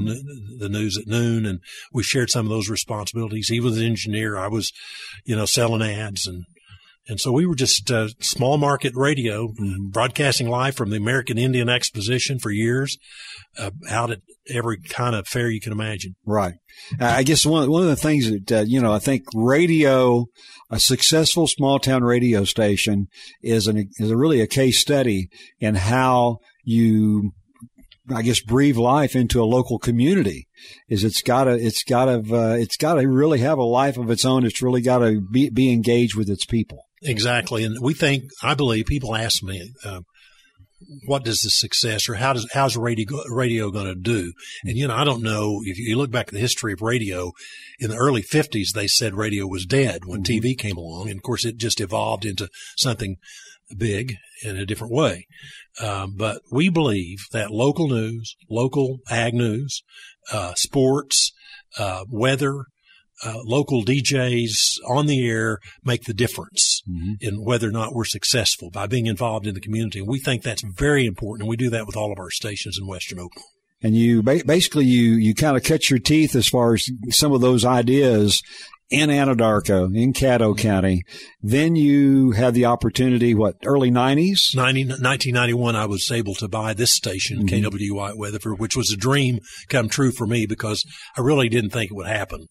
the 0.58 0.68
news 0.68 0.98
at 0.98 1.06
noon, 1.06 1.46
and 1.46 1.60
we 1.92 2.02
shared 2.02 2.30
some 2.30 2.46
of 2.46 2.50
those 2.50 2.68
responsibilities. 2.68 3.48
He 3.48 3.60
was 3.60 3.78
an 3.78 3.84
engineer. 3.84 4.36
I 4.36 4.48
was, 4.48 4.72
you 5.24 5.36
know, 5.36 5.46
selling 5.46 5.82
ads 5.82 6.26
and. 6.26 6.44
And 7.06 7.20
so 7.20 7.32
we 7.32 7.44
were 7.44 7.54
just 7.54 7.90
uh, 7.90 8.08
small 8.20 8.56
market 8.56 8.94
radio, 8.96 9.52
broadcasting 9.90 10.48
live 10.48 10.74
from 10.74 10.88
the 10.88 10.96
American 10.96 11.36
Indian 11.36 11.68
Exposition 11.68 12.38
for 12.38 12.50
years, 12.50 12.96
uh, 13.58 13.72
out 13.90 14.10
at 14.10 14.20
every 14.48 14.80
kind 14.80 15.14
of 15.14 15.26
fair 15.26 15.50
you 15.50 15.60
can 15.60 15.72
imagine. 15.72 16.16
Right. 16.24 16.54
Uh, 17.00 17.06
I 17.06 17.22
guess 17.22 17.46
one 17.46 17.70
one 17.70 17.82
of 17.82 17.88
the 17.88 17.96
things 17.96 18.30
that 18.30 18.52
uh, 18.52 18.64
you 18.66 18.80
know, 18.80 18.92
I 18.92 18.98
think 18.98 19.24
radio, 19.34 20.26
a 20.70 20.80
successful 20.80 21.46
small 21.46 21.78
town 21.78 22.02
radio 22.04 22.44
station, 22.44 23.08
is 23.42 23.66
an 23.66 23.90
is 23.98 24.10
a 24.10 24.16
really 24.16 24.40
a 24.40 24.46
case 24.46 24.80
study 24.80 25.28
in 25.60 25.74
how 25.74 26.38
you. 26.62 27.32
I 28.14 28.20
guess 28.20 28.40
breathe 28.40 28.76
life 28.76 29.16
into 29.16 29.42
a 29.42 29.46
local 29.46 29.78
community. 29.78 30.46
Is 30.90 31.04
it's 31.04 31.22
got 31.22 31.44
to 31.44 31.52
it's 31.52 31.82
got 31.82 32.04
to 32.04 32.36
uh, 32.36 32.54
it's 32.54 32.76
got 32.76 32.94
to 32.94 33.08
really 33.08 33.38
have 33.38 33.56
a 33.56 33.64
life 33.64 33.96
of 33.96 34.10
its 34.10 34.26
own. 34.26 34.44
It's 34.44 34.60
really 34.60 34.82
got 34.82 34.98
to 34.98 35.22
be 35.22 35.48
be 35.48 35.72
engaged 35.72 36.14
with 36.14 36.28
its 36.28 36.44
people. 36.44 36.84
Exactly, 37.00 37.64
and 37.64 37.78
we 37.80 37.94
think 37.94 38.24
I 38.42 38.52
believe 38.52 38.84
people 38.84 39.14
ask 39.14 39.42
me, 39.42 39.72
uh, 39.84 40.00
"What 41.06 41.24
does 41.24 41.42
the 41.42 41.50
success 41.50 42.08
or 42.08 42.14
how 42.14 42.32
does 42.32 42.48
how's 42.52 42.76
radio 42.76 43.22
radio 43.28 43.70
going 43.70 43.86
to 43.86 43.94
do?" 43.94 44.32
And 44.64 44.76
you 44.76 44.88
know, 44.88 44.94
I 44.94 45.04
don't 45.04 45.22
know 45.22 45.60
if 45.64 45.78
you 45.78 45.96
look 45.96 46.10
back 46.10 46.28
at 46.28 46.34
the 46.34 46.40
history 46.40 46.72
of 46.72 46.82
radio. 46.82 47.32
In 47.78 47.90
the 47.90 47.96
early 47.96 48.22
'50s, 48.22 48.72
they 48.72 48.86
said 48.86 49.14
radio 49.14 49.46
was 49.46 49.66
dead 49.66 50.04
when 50.04 50.22
TV 50.22 50.56
came 50.56 50.76
along, 50.76 51.08
and 51.08 51.18
of 51.18 51.22
course, 51.22 51.44
it 51.44 51.56
just 51.56 51.80
evolved 51.80 52.24
into 52.24 52.48
something 52.76 53.16
big 53.76 54.16
in 54.42 54.56
a 54.56 54.66
different 54.66 54.92
way. 54.92 55.26
Um, 55.80 56.14
but 56.16 56.42
we 56.52 56.68
believe 56.68 57.18
that 57.32 57.50
local 57.50 57.88
news, 57.88 58.36
local 58.48 58.98
ag 59.10 59.34
news, 59.34 59.82
uh, 60.32 60.54
sports, 60.54 61.32
uh, 61.78 62.04
weather, 62.08 62.66
uh, 63.24 63.38
local 63.44 63.84
DJs 63.84 64.78
on 64.88 65.06
the 65.06 65.26
air 65.26 65.58
make 65.84 66.04
the 66.04 66.14
difference 66.14 66.82
mm-hmm. 66.88 67.14
in 67.20 67.44
whether 67.44 67.68
or 67.68 67.72
not 67.72 67.94
we're 67.94 68.04
successful 68.04 68.70
by 68.70 68.86
being 68.86 69.06
involved 69.06 69.46
in 69.46 69.54
the 69.54 69.60
community. 69.60 70.00
And 70.00 70.08
we 70.08 70.20
think 70.20 70.42
that's 70.42 70.62
very 70.62 71.06
important. 71.06 71.42
And 71.42 71.48
we 71.48 71.56
do 71.56 71.70
that 71.70 71.86
with 71.86 71.96
all 71.96 72.12
of 72.12 72.18
our 72.18 72.30
stations 72.30 72.78
in 72.80 72.86
Western 72.86 73.18
Oklahoma. 73.18 73.50
and 73.82 73.96
you 73.96 74.22
basically 74.22 74.84
you 74.84 75.14
you 75.14 75.34
kind 75.34 75.56
of 75.56 75.62
cut 75.62 75.90
your 75.90 75.98
teeth 75.98 76.34
as 76.34 76.48
far 76.48 76.74
as 76.74 76.88
some 77.10 77.32
of 77.32 77.40
those 77.40 77.64
ideas 77.64 78.42
in 78.90 79.08
Anadarko, 79.08 79.96
in 79.96 80.12
Caddo 80.12 80.52
mm-hmm. 80.52 80.60
County. 80.60 81.02
Then 81.42 81.74
you 81.74 82.32
had 82.32 82.54
the 82.54 82.66
opportunity, 82.66 83.34
what 83.34 83.56
early 83.64 83.90
nineties? 83.90 84.52
90, 84.54 84.84
1991, 84.84 85.76
I 85.76 85.86
was 85.86 86.10
able 86.10 86.34
to 86.36 86.48
buy 86.48 86.74
this 86.74 86.94
station, 86.94 87.46
mm-hmm. 87.46 87.66
KWY 87.66 88.10
at 88.10 88.18
Weatherford, 88.18 88.58
which 88.58 88.76
was 88.76 88.92
a 88.92 88.96
dream 88.96 89.40
come 89.68 89.88
true 89.88 90.12
for 90.12 90.26
me 90.26 90.46
because 90.46 90.84
I 91.16 91.22
really 91.22 91.48
didn't 91.48 91.70
think 91.70 91.90
it 91.90 91.94
would 91.94 92.06
happen. 92.06 92.46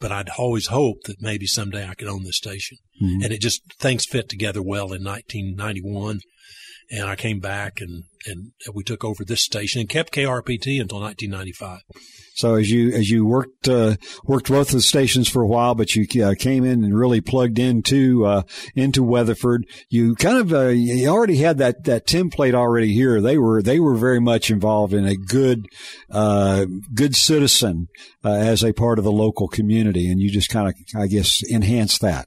But 0.00 0.12
I'd 0.12 0.30
always 0.38 0.68
hoped 0.68 1.04
that 1.06 1.20
maybe 1.20 1.46
someday 1.46 1.86
I 1.86 1.94
could 1.94 2.08
own 2.08 2.24
this 2.24 2.38
station. 2.38 2.78
Mm-hmm. 3.02 3.22
And 3.22 3.32
it 3.32 3.40
just, 3.40 3.62
things 3.78 4.06
fit 4.06 4.28
together 4.28 4.62
well 4.62 4.92
in 4.92 5.04
1991. 5.04 6.20
And 6.90 7.04
I 7.04 7.14
came 7.14 7.38
back 7.38 7.80
and, 7.80 8.04
and 8.26 8.52
we 8.74 8.82
took 8.82 9.04
over 9.04 9.24
this 9.24 9.44
station 9.44 9.80
and 9.80 9.88
kept 9.88 10.12
KRPT 10.12 10.80
until 10.80 11.00
1995. 11.00 11.80
So 12.34 12.54
as 12.54 12.70
you 12.70 12.90
as 12.92 13.10
you 13.10 13.26
worked 13.26 13.68
uh, 13.68 13.96
worked 14.24 14.48
both 14.48 14.68
of 14.68 14.74
the 14.74 14.80
stations 14.80 15.28
for 15.28 15.42
a 15.42 15.46
while, 15.46 15.74
but 15.74 15.94
you 15.94 16.24
uh, 16.24 16.34
came 16.38 16.64
in 16.64 16.84
and 16.84 16.96
really 16.96 17.20
plugged 17.20 17.58
into 17.58 18.24
uh, 18.24 18.42
into 18.74 19.02
Weatherford. 19.02 19.66
You 19.90 20.14
kind 20.14 20.38
of 20.38 20.52
uh, 20.52 20.68
you 20.68 21.06
already 21.08 21.36
had 21.36 21.58
that 21.58 21.84
that 21.84 22.06
template 22.06 22.54
already 22.54 22.94
here. 22.94 23.20
They 23.20 23.36
were 23.36 23.62
they 23.62 23.78
were 23.78 23.94
very 23.94 24.20
much 24.20 24.50
involved 24.50 24.94
in 24.94 25.04
a 25.04 25.16
good 25.16 25.66
uh, 26.10 26.64
good 26.94 27.14
citizen 27.14 27.88
uh, 28.24 28.30
as 28.30 28.64
a 28.64 28.72
part 28.72 28.98
of 28.98 29.04
the 29.04 29.12
local 29.12 29.46
community, 29.46 30.10
and 30.10 30.18
you 30.18 30.30
just 30.30 30.48
kind 30.48 30.68
of 30.68 30.74
I 30.98 31.08
guess 31.08 31.42
enhanced 31.46 32.00
that. 32.00 32.26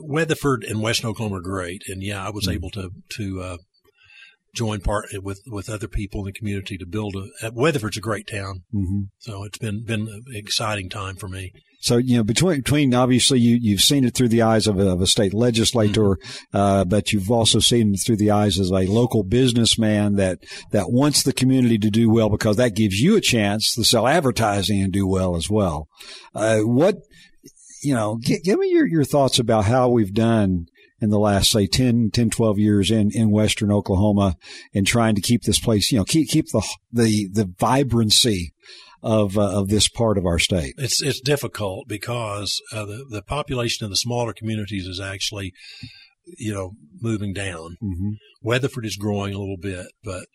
Weatherford 0.00 0.64
and 0.64 0.80
Western 0.80 1.10
Oklahoma 1.10 1.36
are 1.36 1.42
great, 1.42 1.82
and 1.88 2.02
yeah, 2.02 2.26
I 2.26 2.30
was 2.30 2.48
able 2.48 2.70
to 2.70 2.90
to 3.16 3.40
uh, 3.42 3.56
join 4.54 4.80
part 4.80 5.06
with 5.22 5.40
with 5.46 5.68
other 5.70 5.88
people 5.88 6.20
in 6.20 6.26
the 6.26 6.32
community 6.32 6.76
to 6.78 6.86
build 6.86 7.16
a. 7.42 7.50
Weatherford's 7.52 7.96
a 7.96 8.00
great 8.00 8.26
town, 8.26 8.62
Mm-hmm. 8.74 9.02
so 9.18 9.44
it's 9.44 9.58
been 9.58 9.84
been 9.84 10.02
an 10.08 10.24
exciting 10.32 10.88
time 10.88 11.16
for 11.16 11.28
me. 11.28 11.52
So 11.80 11.96
you 11.96 12.16
know, 12.16 12.22
between 12.22 12.58
between 12.58 12.94
obviously 12.94 13.40
you 13.40 13.58
you've 13.60 13.80
seen 13.80 14.04
it 14.04 14.14
through 14.14 14.28
the 14.28 14.42
eyes 14.42 14.66
of 14.68 14.78
a, 14.78 14.88
of 14.90 15.00
a 15.00 15.06
state 15.06 15.34
legislator, 15.34 16.16
uh, 16.52 16.84
but 16.84 17.12
you've 17.12 17.30
also 17.30 17.58
seen 17.58 17.94
it 17.94 17.98
through 18.06 18.18
the 18.18 18.30
eyes 18.30 18.60
as 18.60 18.70
a 18.70 18.86
local 18.86 19.24
businessman 19.24 20.14
that 20.14 20.38
that 20.70 20.92
wants 20.92 21.24
the 21.24 21.32
community 21.32 21.78
to 21.78 21.90
do 21.90 22.08
well 22.08 22.28
because 22.28 22.56
that 22.56 22.76
gives 22.76 23.00
you 23.00 23.16
a 23.16 23.20
chance 23.20 23.74
to 23.74 23.82
sell 23.84 24.06
advertising 24.06 24.80
and 24.80 24.92
do 24.92 25.08
well 25.08 25.34
as 25.34 25.50
well. 25.50 25.88
Uh, 26.36 26.58
what 26.60 26.96
you 27.82 27.94
know, 27.94 28.18
g- 28.20 28.38
give 28.44 28.60
me 28.60 28.68
your 28.68 28.86
your 28.86 29.04
thoughts 29.04 29.40
about 29.40 29.64
how 29.64 29.88
we've 29.88 30.14
done 30.14 30.66
in 31.02 31.10
the 31.10 31.18
last 31.18 31.50
say 31.50 31.66
10, 31.66 32.10
10 32.12 32.30
12 32.30 32.58
years 32.58 32.90
in, 32.90 33.10
in 33.10 33.30
western 33.30 33.72
Oklahoma 33.72 34.36
and 34.72 34.86
trying 34.86 35.14
to 35.16 35.20
keep 35.20 35.42
this 35.42 35.58
place, 35.58 35.90
you 35.90 35.98
know, 35.98 36.04
keep 36.04 36.28
keep 36.28 36.46
the 36.52 36.62
the 36.92 37.28
the 37.32 37.52
vibrancy 37.58 38.54
of 39.02 39.36
uh, 39.36 39.58
of 39.58 39.68
this 39.68 39.88
part 39.88 40.16
of 40.16 40.24
our 40.24 40.38
state. 40.38 40.74
It's 40.78 41.02
it's 41.02 41.20
difficult 41.20 41.88
because 41.88 42.62
uh, 42.72 42.84
the 42.84 43.04
the 43.10 43.22
population 43.22 43.84
of 43.84 43.90
the 43.90 43.96
smaller 43.96 44.32
communities 44.32 44.86
is 44.86 45.00
actually, 45.00 45.52
you 46.38 46.54
know, 46.54 46.72
moving 47.00 47.32
down. 47.32 47.76
Mm-hmm. 47.82 48.10
Weatherford 48.40 48.86
is 48.86 48.96
growing 48.96 49.34
a 49.34 49.38
little 49.38 49.58
bit, 49.60 49.86
but 50.04 50.26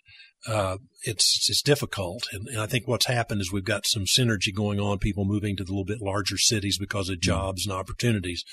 uh, 0.47 0.77
it's 1.03 1.47
it's 1.49 1.62
difficult. 1.62 2.23
And, 2.31 2.47
and 2.47 2.62
I 2.62 2.65
think 2.65 2.88
what's 2.88 3.05
happened 3.07 3.41
is 3.41 3.51
we've 3.51 3.63
got 3.63 3.86
some 3.86 4.05
synergy 4.05 4.53
going 4.53 4.79
on. 4.79 4.97
People 4.97 5.25
moving 5.25 5.55
to 5.57 5.63
the 5.63 5.71
little 5.71 5.86
bit 5.86 6.01
larger 6.01 6.38
cities 6.38 6.77
because 6.77 7.10
of 7.10 7.19
jobs 7.19 7.65
and 7.65 7.73
opportunities. 7.73 8.43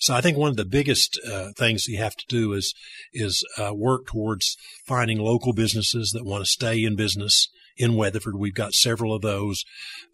So 0.00 0.14
I 0.14 0.20
think 0.20 0.36
one 0.36 0.50
of 0.50 0.56
the 0.56 0.64
biggest 0.64 1.20
uh, 1.30 1.50
things 1.56 1.86
you 1.86 1.98
have 1.98 2.16
to 2.16 2.24
do 2.28 2.52
is 2.52 2.74
is 3.12 3.44
uh, 3.58 3.74
work 3.74 4.06
towards 4.06 4.56
finding 4.86 5.18
local 5.18 5.52
businesses 5.52 6.10
that 6.14 6.24
want 6.24 6.44
to 6.44 6.50
stay 6.50 6.82
in 6.82 6.96
business 6.96 7.48
in 7.76 7.94
Weatherford. 7.94 8.36
We've 8.36 8.54
got 8.54 8.72
several 8.72 9.14
of 9.14 9.22
those, 9.22 9.64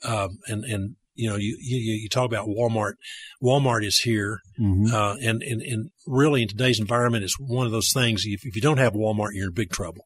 um, 0.05 0.39
and 0.47 0.65
and 0.65 0.97
you 1.15 1.31
know 1.31 1.37
you, 1.37 1.57
you 1.61 1.95
you 2.03 2.09
talk 2.09 2.27
about 2.27 2.49
Walmart. 2.49 2.95
Walmart 3.43 3.85
is 3.85 4.01
here, 4.01 4.41
Mm-hmm. 4.61 4.95
uh, 4.95 5.15
and, 5.23 5.43
and 5.43 5.63
and 5.63 5.91
really 6.07 6.43
in 6.43 6.49
today's 6.49 6.81
environment, 6.81 7.25
it's 7.25 7.39
one 7.39 7.67
of 7.67 7.73
those 7.73 7.93
things. 7.93 8.25
If, 8.27 8.45
if 8.45 8.55
you 8.55 8.61
don't 8.63 8.79
have 8.79 8.93
Walmart, 8.93 9.31
you're 9.33 9.49
in 9.49 9.55
big 9.55 9.71
trouble 9.71 10.05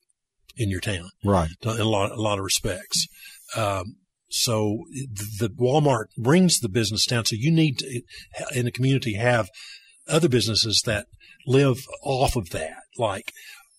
in 0.56 0.70
your 0.70 0.80
town 0.80 1.10
Right. 1.24 1.50
in 1.62 1.70
a 1.80 1.84
lot 1.84 2.12
a 2.12 2.20
lot 2.20 2.38
of 2.38 2.44
respects. 2.44 3.06
Um, 3.56 3.96
so 4.28 4.84
the 4.90 5.48
Walmart 5.48 6.06
brings 6.18 6.58
the 6.58 6.68
business 6.68 7.06
down. 7.06 7.24
So 7.24 7.36
you 7.38 7.52
need 7.52 7.78
to, 7.78 8.02
in 8.54 8.64
the 8.64 8.72
community 8.72 9.14
have 9.14 9.48
other 10.08 10.28
businesses 10.28 10.82
that 10.86 11.06
live 11.46 11.78
off 12.02 12.34
of 12.36 12.50
that, 12.50 12.82
like 12.98 13.32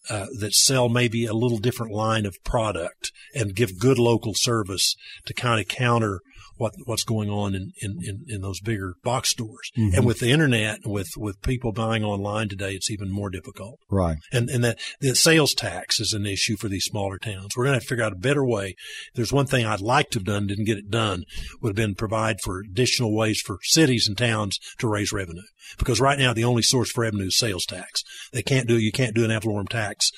uh, 0.10 0.28
that 0.40 0.54
sell 0.54 0.88
maybe 0.88 1.26
a 1.26 1.34
little 1.34 1.58
different 1.58 1.92
line 1.92 2.26
of 2.26 2.36
product 2.46 3.12
and 3.34 3.56
give 3.56 3.80
good 3.80 3.98
local 4.00 4.34
service 4.36 4.96
to 5.26 5.34
kind 5.34 5.60
of 5.60 5.68
counter 5.68 6.22
what 6.58 6.74
what's 6.86 7.04
going 7.04 7.30
on 7.30 7.56
in, 7.56 7.72
in, 7.82 8.00
in, 8.04 8.26
in 8.28 8.42
those 8.42 8.60
bigger 8.60 8.96
box 9.04 9.30
stores. 9.30 9.72
And 9.76 9.94
mm-hmm. 9.94 10.06
with 10.06 10.20
the 10.20 10.32
internet, 10.32 10.80
with 10.86 11.10
with 11.18 11.42
people 11.42 11.72
buying 11.72 12.04
online 12.04 12.50
today, 12.50 12.72
it's 12.72 12.92
even 12.92 13.12
more 13.12 13.30
difficult 13.30 13.80
Right. 13.90 14.18
and 14.32 14.50
and 14.50 14.64
that 14.64 14.80
the 15.00 15.16
sales 15.16 15.54
tax 15.54 16.00
is 16.00 16.14
an 16.14 16.26
issue 16.26 16.56
for 16.58 16.68
these 16.68 16.86
smaller 16.86 17.18
towns. 17.18 17.56
We're 17.56 17.66
going 17.66 17.74
to 17.74 17.78
have 17.78 17.84
to 17.84 17.90
figure 17.90 18.04
out 18.04 18.14
a 18.14 18.18
better 18.18 18.46
way. 18.46 18.76
If 19.10 19.16
there's 19.16 19.34
one 19.34 19.46
thing 19.48 19.66
I'd 19.66 19.82
like 19.82 20.10
to 20.12 20.20
have 20.20 20.26
done, 20.26 20.48
didn't 20.48 20.66
get 20.66 20.78
it 20.78 20.90
done, 20.90 21.24
would 21.62 21.70
have 21.70 21.76
been 21.76 21.96
provide 21.96 22.38
for 22.42 22.60
additional 22.60 23.16
ways 23.16 23.42
for 23.42 23.58
cities 23.64 24.08
and 24.08 24.18
towns 24.18 24.60
to 24.80 24.88
raise 24.88 25.12
revenue. 25.12 25.42
Because 25.78 26.00
right 26.00 26.20
now 26.20 26.34
the 26.34 26.44
only 26.44 26.62
source 26.62 26.92
for 26.92 27.02
revenue 27.02 27.28
is 27.28 27.38
sales 27.38 27.66
tax. 27.66 28.04
They 28.32 28.42
can't 28.44 28.68
do 28.68 28.78
you 28.78 28.92
can't 28.92 29.16
do 29.16 29.26
an 29.26 29.32
ad 29.32 29.44
valorem 29.44 29.68
tax. 29.68 30.12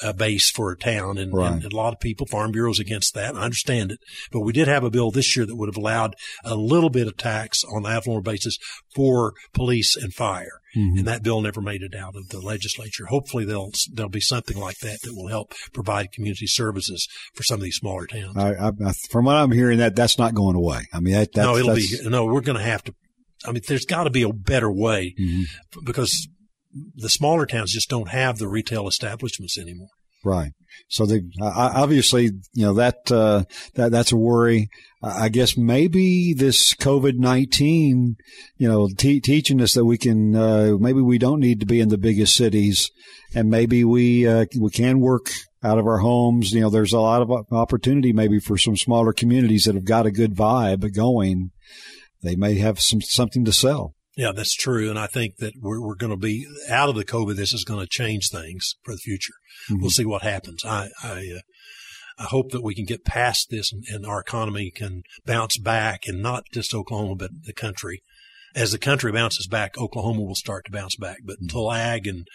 Uh, 0.00 0.12
base 0.12 0.48
for 0.48 0.70
a 0.70 0.76
town, 0.78 1.18
and, 1.18 1.32
Right. 1.34 1.50
and 1.52 1.64
a 1.64 1.74
lot 1.76 1.92
of 1.92 1.98
people, 1.98 2.24
Farm 2.26 2.52
Bureau's 2.52 2.78
against 2.78 3.14
that. 3.14 3.34
I 3.34 3.40
understand 3.40 3.90
it, 3.90 3.98
but 4.30 4.40
we 4.40 4.52
did 4.52 4.68
have 4.68 4.84
a 4.84 4.90
bill 4.90 5.10
this 5.10 5.36
year 5.36 5.44
that 5.44 5.56
would 5.56 5.68
have 5.68 5.76
allowed 5.76 6.14
a 6.44 6.54
little 6.54 6.88
bit 6.88 7.08
of 7.08 7.16
tax 7.16 7.64
on 7.64 7.82
the 7.82 7.88
valorem 8.00 8.22
basis 8.22 8.58
for 8.94 9.32
police 9.52 9.96
and 9.96 10.14
fire 10.14 10.60
Mm-hmm. 10.76 10.98
and 10.98 11.06
that 11.08 11.22
bill 11.22 11.40
never 11.40 11.62
made 11.62 11.80
it 11.82 11.94
out 11.96 12.14
of 12.14 12.28
the 12.28 12.40
legislature. 12.40 13.06
Hopefully, 13.06 13.44
there'll 13.46 13.72
there'll 13.92 14.10
be 14.10 14.20
something 14.20 14.56
like 14.58 14.76
that 14.80 14.98
that 15.02 15.14
will 15.16 15.28
help 15.28 15.54
provide 15.72 16.12
community 16.12 16.46
services 16.46 17.08
for 17.34 17.42
some 17.42 17.54
of 17.56 17.62
these 17.62 17.76
smaller 17.76 18.06
towns. 18.06 18.36
I, 18.36 18.68
I, 18.68 18.92
from 19.10 19.24
what 19.24 19.36
I'm 19.36 19.50
hearing, 19.50 19.78
that 19.78 19.96
that's 19.96 20.18
not 20.18 20.34
going 20.34 20.56
away. 20.56 20.82
I 20.92 21.00
mean, 21.00 21.14
that, 21.14 21.32
that's, 21.32 21.44
no, 21.46 21.56
it'll 21.56 21.74
that's, 21.74 22.02
be 22.02 22.08
no. 22.10 22.26
We're 22.26 22.42
going 22.42 22.58
to 22.58 22.62
have 22.64 22.84
to. 22.84 22.94
I 23.46 23.52
mean, 23.52 23.62
there's 23.66 23.86
got 23.86 24.04
to 24.04 24.10
be 24.10 24.22
a 24.22 24.32
better 24.32 24.70
way 24.70 25.14
Mhm. 25.18 25.44
because 25.84 26.28
the 26.94 27.08
smaller 27.08 27.46
towns 27.46 27.72
just 27.72 27.88
don't 27.88 28.08
have 28.08 28.38
the 28.38 28.48
retail 28.48 28.86
establishments 28.88 29.58
anymore. 29.58 29.88
right. 30.24 30.52
So 30.90 31.06
they 31.06 31.22
I- 31.42 31.72
obviously, 31.82 32.24
you 32.54 32.64
know, 32.66 32.74
that 32.74 33.10
uh, 33.10 33.44
that 33.74 33.90
that's 33.90 34.12
a 34.12 34.16
worry. 34.16 34.68
I 35.02 35.28
guess 35.28 35.56
maybe 35.56 36.34
this 36.34 36.74
COVID 36.74 37.14
nineteen, 37.18 38.16
you 38.58 38.68
know, 38.68 38.88
te- 38.96 39.20
teaching 39.20 39.60
us 39.60 39.74
that 39.74 39.84
we 39.84 39.98
can 39.98 40.36
uh, 40.36 40.76
maybe 40.78 41.00
we 41.00 41.18
don't 41.18 41.40
need 41.40 41.60
to 41.60 41.66
be 41.66 41.80
in 41.80 41.88
the 41.88 41.98
biggest 41.98 42.36
cities, 42.36 42.90
and 43.34 43.50
maybe 43.50 43.82
we 43.84 44.26
uh, 44.26 44.46
we 44.60 44.70
can 44.70 45.00
work 45.00 45.30
out 45.64 45.78
of 45.78 45.86
our 45.86 45.98
homes. 45.98 46.52
You 46.52 46.60
know, 46.60 46.70
there's 46.70 46.92
a 46.92 47.00
lot 47.00 47.22
of 47.22 47.30
opportunity 47.52 48.12
maybe 48.12 48.38
for 48.38 48.56
some 48.56 48.76
smaller 48.76 49.12
communities 49.12 49.64
that 49.64 49.74
have 49.74 49.84
got 49.84 50.06
a 50.06 50.12
good 50.12 50.34
vibe 50.36 50.94
going. 50.94 51.50
They 52.22 52.36
may 52.36 52.58
have 52.58 52.78
some 52.80 53.00
something 53.00 53.44
to 53.46 53.52
sell. 53.52 53.94
Yeah, 54.18 54.32
that's 54.34 54.56
true. 54.56 54.90
And 54.90 54.98
I 54.98 55.06
think 55.06 55.36
that 55.36 55.52
we're, 55.60 55.80
we're 55.80 55.94
going 55.94 56.10
to 56.10 56.16
be 56.16 56.44
out 56.68 56.88
of 56.88 56.96
the 56.96 57.04
COVID. 57.04 57.36
This 57.36 57.54
is 57.54 57.62
going 57.62 57.78
to 57.78 57.86
change 57.86 58.30
things 58.30 58.74
for 58.82 58.92
the 58.92 58.98
future. 58.98 59.34
We'll 59.70 59.90
see 59.90 60.04
what 60.04 60.22
happens. 60.22 60.64
I, 60.64 60.88
I, 61.04 61.18
uh, 61.36 61.40
I 62.18 62.24
hope 62.24 62.50
that 62.50 62.64
we 62.64 62.74
can 62.74 62.84
get 62.84 63.04
past 63.04 63.46
this 63.48 63.72
and, 63.72 63.84
and 63.88 64.04
our 64.04 64.20
economy 64.20 64.72
can 64.74 65.02
bounce 65.24 65.56
back 65.56 66.00
and 66.08 66.20
not 66.20 66.42
just 66.52 66.74
Oklahoma, 66.74 67.14
but 67.14 67.30
the 67.44 67.52
country. 67.52 68.02
As 68.56 68.72
the 68.72 68.78
country 68.78 69.12
bounces 69.12 69.46
back, 69.46 69.78
Oklahoma 69.78 70.22
will 70.22 70.34
start 70.34 70.64
to 70.64 70.72
bounce 70.72 70.96
back. 70.96 71.18
But 71.24 71.36
until 71.40 71.70
ag 71.70 72.08
and, 72.08 72.26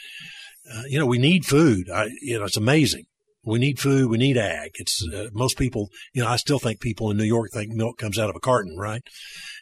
uh, 0.74 0.84
you 0.88 0.98
know, 0.98 1.06
we 1.06 1.18
need 1.18 1.46
food. 1.46 1.90
I, 1.94 2.12
you 2.22 2.40
know, 2.40 2.46
it's 2.46 2.56
amazing. 2.56 3.08
We 3.46 3.60
need 3.60 3.80
food. 3.80 4.10
We 4.10 4.18
need 4.18 4.38
ag. 4.38 4.72
It's, 4.76 5.06
uh, 5.14 5.28
most 5.34 5.58
people, 5.58 5.90
you 6.14 6.24
know, 6.24 6.30
I 6.30 6.38
still 6.38 6.60
think 6.60 6.80
people 6.80 7.12
in 7.12 7.18
New 7.18 7.24
York 7.26 7.52
think 7.54 7.72
milk 7.74 7.98
comes 7.98 8.18
out 8.18 8.30
of 8.30 8.36
a 8.36 8.40
carton, 8.40 8.78
right? 8.78 9.02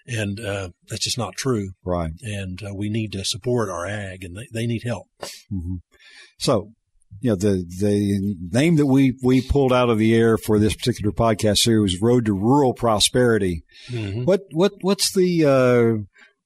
And, 0.06 0.40
uh, 0.40 0.70
that's 0.88 1.04
just 1.04 1.18
not 1.18 1.36
true 1.36 1.72
Right. 1.84 2.12
and 2.22 2.62
uh, 2.64 2.74
we 2.76 2.90
need 2.90 3.12
to 3.14 3.24
support 3.26 3.70
our 3.70 3.86
ag, 3.88 4.24
and 4.24 4.36
they, 4.38 4.48
they 4.54 4.68
need 4.68 4.84
help. 4.84 5.08
So, 6.38 6.72
you 7.20 7.32
know, 7.32 7.36
the 7.36 7.66
the 7.80 8.36
name 8.52 8.78
that 8.78 8.86
we 8.86 9.16
we 9.22 9.42
pulled 9.42 9.74
out 9.74 9.90
of 9.90 9.98
the 9.98 10.16
air 10.16 10.38
for 10.38 10.58
this 10.58 10.74
particular 10.76 11.12
podcast 11.12 11.58
series 11.60 11.94
was 11.94 12.02
"Road 12.02 12.26
to 12.26 12.34
Rural 12.34 12.74
Prosperity." 12.74 13.64
What 14.24 14.44
what 14.52 14.74
what's 14.82 15.14
the 15.14 15.46
uh, 15.46 16.04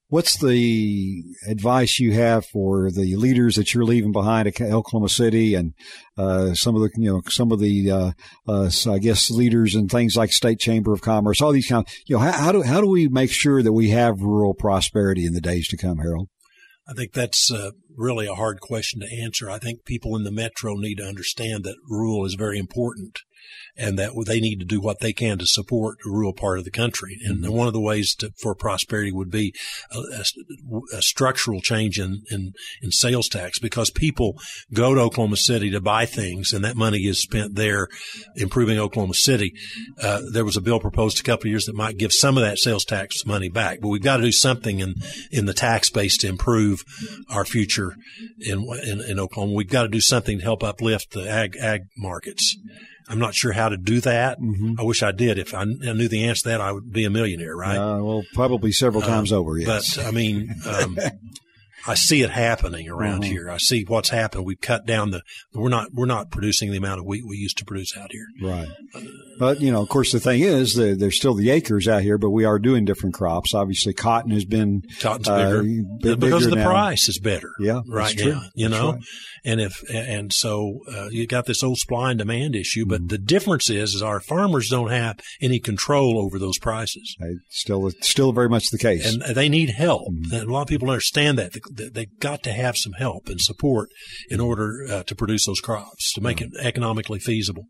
what's 0.09 0.37
the 0.37 1.23
advice 1.47 1.99
you 1.99 2.13
have 2.13 2.45
for 2.45 2.91
the 2.91 3.15
leaders 3.15 3.55
that 3.55 3.73
you're 3.73 3.85
leaving 3.85 4.11
behind 4.11 4.47
at 4.47 4.61
Oklahoma 4.61 5.09
City 5.09 5.55
and 5.55 5.73
uh, 6.17 6.53
some 6.53 6.75
of 6.75 6.81
the 6.81 6.89
you 6.97 7.11
know 7.11 7.21
some 7.27 7.51
of 7.51 7.59
the 7.59 7.91
uh, 7.91 8.11
uh, 8.47 8.69
I 8.87 8.99
guess 8.99 9.29
leaders 9.29 9.75
and 9.75 9.89
things 9.89 10.15
like 10.15 10.31
State 10.31 10.59
Chamber 10.59 10.93
of 10.93 11.01
Commerce, 11.01 11.41
all 11.41 11.51
these 11.51 11.67
kind. 11.67 11.85
Of, 11.85 11.93
you 12.05 12.15
know, 12.15 12.21
how, 12.21 12.31
how 12.31 12.51
do 12.51 12.61
how 12.61 12.81
do 12.81 12.87
we 12.87 13.07
make 13.07 13.31
sure 13.31 13.61
that 13.61 13.73
we 13.73 13.89
have 13.89 14.21
rural 14.21 14.53
prosperity 14.53 15.25
in 15.25 15.33
the 15.33 15.41
days 15.41 15.67
to 15.69 15.77
come, 15.77 15.97
Harold? 15.97 16.29
I 16.87 16.93
think 16.93 17.13
that's 17.13 17.51
uh, 17.51 17.71
really 17.97 18.27
a 18.27 18.35
hard 18.35 18.59
question 18.61 18.99
to 18.99 19.21
answer. 19.23 19.49
I 19.49 19.57
think 19.57 19.85
people 19.85 20.15
in 20.15 20.23
the 20.23 20.31
metro 20.31 20.75
need 20.75 20.95
to 20.95 21.03
understand 21.03 21.63
that 21.63 21.77
rural 21.89 22.25
is 22.25 22.35
very 22.35 22.59
important 22.59 23.19
and 23.77 23.99
that 23.99 24.11
they 24.25 24.39
need 24.39 24.59
to 24.59 24.65
do 24.65 24.79
what 24.79 24.99
they 24.99 25.13
can 25.13 25.37
to 25.37 25.45
support 25.45 25.97
the 26.03 26.09
rural 26.09 26.33
part 26.33 26.57
of 26.57 26.65
the 26.65 26.71
country. 26.71 27.17
And 27.25 27.47
one 27.49 27.67
of 27.67 27.73
the 27.73 27.81
ways 27.81 28.15
to, 28.15 28.31
for 28.41 28.55
prosperity 28.55 29.11
would 29.11 29.29
be 29.29 29.53
a, 29.91 29.99
a, 29.99 30.97
a 30.97 31.01
structural 31.01 31.61
change 31.61 31.99
in, 31.99 32.23
in, 32.31 32.53
in 32.81 32.91
sales 32.91 33.27
tax 33.27 33.59
because 33.59 33.89
people 33.89 34.39
go 34.73 34.93
to 34.93 35.01
Oklahoma 35.01 35.37
City 35.37 35.69
to 35.71 35.81
buy 35.81 36.05
things 36.05 36.53
and 36.53 36.63
that 36.63 36.75
money 36.75 36.99
is 36.99 37.21
spent 37.21 37.55
there 37.55 37.87
improving 38.35 38.79
Oklahoma 38.79 39.13
City. 39.13 39.53
Uh, 40.01 40.21
there 40.31 40.45
was 40.45 40.57
a 40.57 40.61
bill 40.61 40.79
proposed 40.79 41.19
a 41.19 41.23
couple 41.23 41.47
of 41.47 41.51
years 41.51 41.65
that 41.65 41.75
might 41.75 41.97
give 41.97 42.13
some 42.13 42.37
of 42.37 42.43
that 42.43 42.57
sales 42.57 42.85
tax 42.85 43.25
money 43.25 43.49
back, 43.49 43.79
but 43.81 43.89
we've 43.89 44.01
got 44.01 44.17
to 44.17 44.23
do 44.23 44.31
something 44.31 44.79
in, 44.79 44.95
in 45.31 45.45
the 45.45 45.53
tax 45.53 45.89
base 45.89 46.17
to 46.17 46.27
improve 46.27 46.83
our 47.29 47.45
future 47.45 47.95
in, 48.39 48.65
in, 48.83 49.01
in 49.01 49.19
Oklahoma. 49.19 49.53
We've 49.53 49.69
got 49.69 49.83
to 49.83 49.89
do 49.89 50.01
something 50.01 50.37
to 50.37 50.43
help 50.43 50.63
uplift 50.63 51.11
the 51.11 51.29
ag, 51.29 51.57
ag 51.59 51.81
markets. 51.97 52.57
I'm 53.07 53.19
not 53.19 53.35
sure 53.35 53.51
how 53.51 53.69
to 53.69 53.77
do 53.77 54.01
that. 54.01 54.39
I 54.79 54.83
wish 54.83 55.03
I 55.03 55.11
did. 55.11 55.37
If 55.37 55.53
I, 55.53 55.61
I 55.61 55.65
knew 55.65 56.07
the 56.07 56.25
answer 56.25 56.43
to 56.43 56.49
that, 56.49 56.61
I 56.61 56.71
would 56.71 56.91
be 56.91 57.05
a 57.05 57.09
millionaire, 57.09 57.55
right? 57.55 57.77
Uh, 57.77 58.03
well, 58.03 58.23
probably 58.33 58.71
several 58.71 59.03
times 59.03 59.31
over. 59.31 59.57
Yes. 59.57 59.97
But 59.97 60.05
I 60.07 60.11
mean, 60.11 60.55
um, 60.65 60.97
I 61.87 61.93
see 61.95 62.21
it 62.21 62.29
happening 62.31 62.89
around 62.89 63.23
Mhm. 63.23 63.27
here. 63.27 63.49
I 63.49 63.57
see 63.57 63.83
what's 63.87 64.09
happened. 64.09 64.45
We've 64.45 64.59
cut 64.59 64.85
down 64.85 65.11
the 65.11 65.21
we're 65.53 65.69
not 65.69 65.93
we're 65.93 66.05
not 66.05 66.31
producing 66.31 66.71
the 66.71 66.77
amount 66.77 66.99
of 66.99 67.05
wheat 67.05 67.23
we 67.27 67.37
used 67.37 67.57
to 67.59 67.65
produce 67.65 67.95
out 67.97 68.11
here. 68.11 68.25
Right. 68.41 68.67
But, 69.37 69.59
you 69.59 69.69
know, 69.71 69.81
of 69.81 69.89
course, 69.89 70.13
the 70.13 70.19
thing 70.19 70.41
is, 70.41 70.75
there- 70.75 70.95
there's 70.95 71.17
still 71.17 71.33
the 71.33 71.49
acres 71.49 71.87
out 71.89 72.01
here, 72.03 72.17
but 72.17 72.29
we 72.29 72.45
are 72.45 72.57
doing 72.57 72.85
different 72.85 73.13
crops. 73.15 73.53
Obviously, 73.53 73.91
cotton 73.93 74.31
has 74.31 74.45
been 74.45 74.81
Cotton's 75.01 75.27
uh, 75.27 75.61
bigger 76.01 76.15
bi- 76.15 76.27
because 76.27 76.45
the 76.47 76.55
now. 76.55 76.69
price 76.69 77.09
is 77.09 77.19
better. 77.19 77.49
Yeah, 77.59 77.81
right 77.85 78.15
now. 78.17 78.43
You 78.55 78.69
That's 78.69 78.81
know, 78.81 78.91
right. 78.93 79.01
and 79.43 79.59
if 79.59 79.83
and 79.93 80.31
so 80.31 80.79
uh, 80.89 81.09
you 81.11 81.27
got 81.27 81.45
this 81.47 81.61
old 81.63 81.77
supply 81.79 82.11
and 82.11 82.17
demand 82.19 82.55
issue. 82.55 82.85
But 82.85 82.95
Mm-hmm. 83.01 83.07
the 83.07 83.17
difference 83.17 83.69
is, 83.69 83.93
is 83.93 84.01
our 84.01 84.21
farmers 84.21 84.69
don't 84.69 84.89
have 84.89 85.19
any 85.41 85.59
control 85.59 86.17
over 86.17 86.39
those 86.39 86.57
prices. 86.57 87.15
Uh, 87.21 87.25
Still, 87.49 87.91
still 88.01 88.31
very 88.31 88.47
much 88.49 88.69
the 88.69 88.77
case. 88.77 89.05
and 89.05 89.35
they 89.35 89.49
need 89.49 89.71
help. 89.71 90.07
Mm-hmm. 90.09 90.33
And 90.33 90.49
a 90.49 90.53
lot 90.53 90.61
of 90.61 90.67
people 90.67 90.89
understand 90.89 91.37
that 91.39 91.51
They- 91.53 91.59
they've 91.75 92.19
got 92.19 92.43
to 92.43 92.51
have 92.51 92.77
some 92.77 92.93
help 92.93 93.27
and 93.27 93.39
support 93.39 93.89
in 94.29 94.39
order 94.39 94.85
uh, 94.89 95.03
to 95.03 95.15
produce 95.15 95.45
those 95.45 95.59
crops 95.59 96.13
to 96.13 96.21
make 96.21 96.41
it 96.41 96.49
economically 96.59 97.19
feasible. 97.19 97.65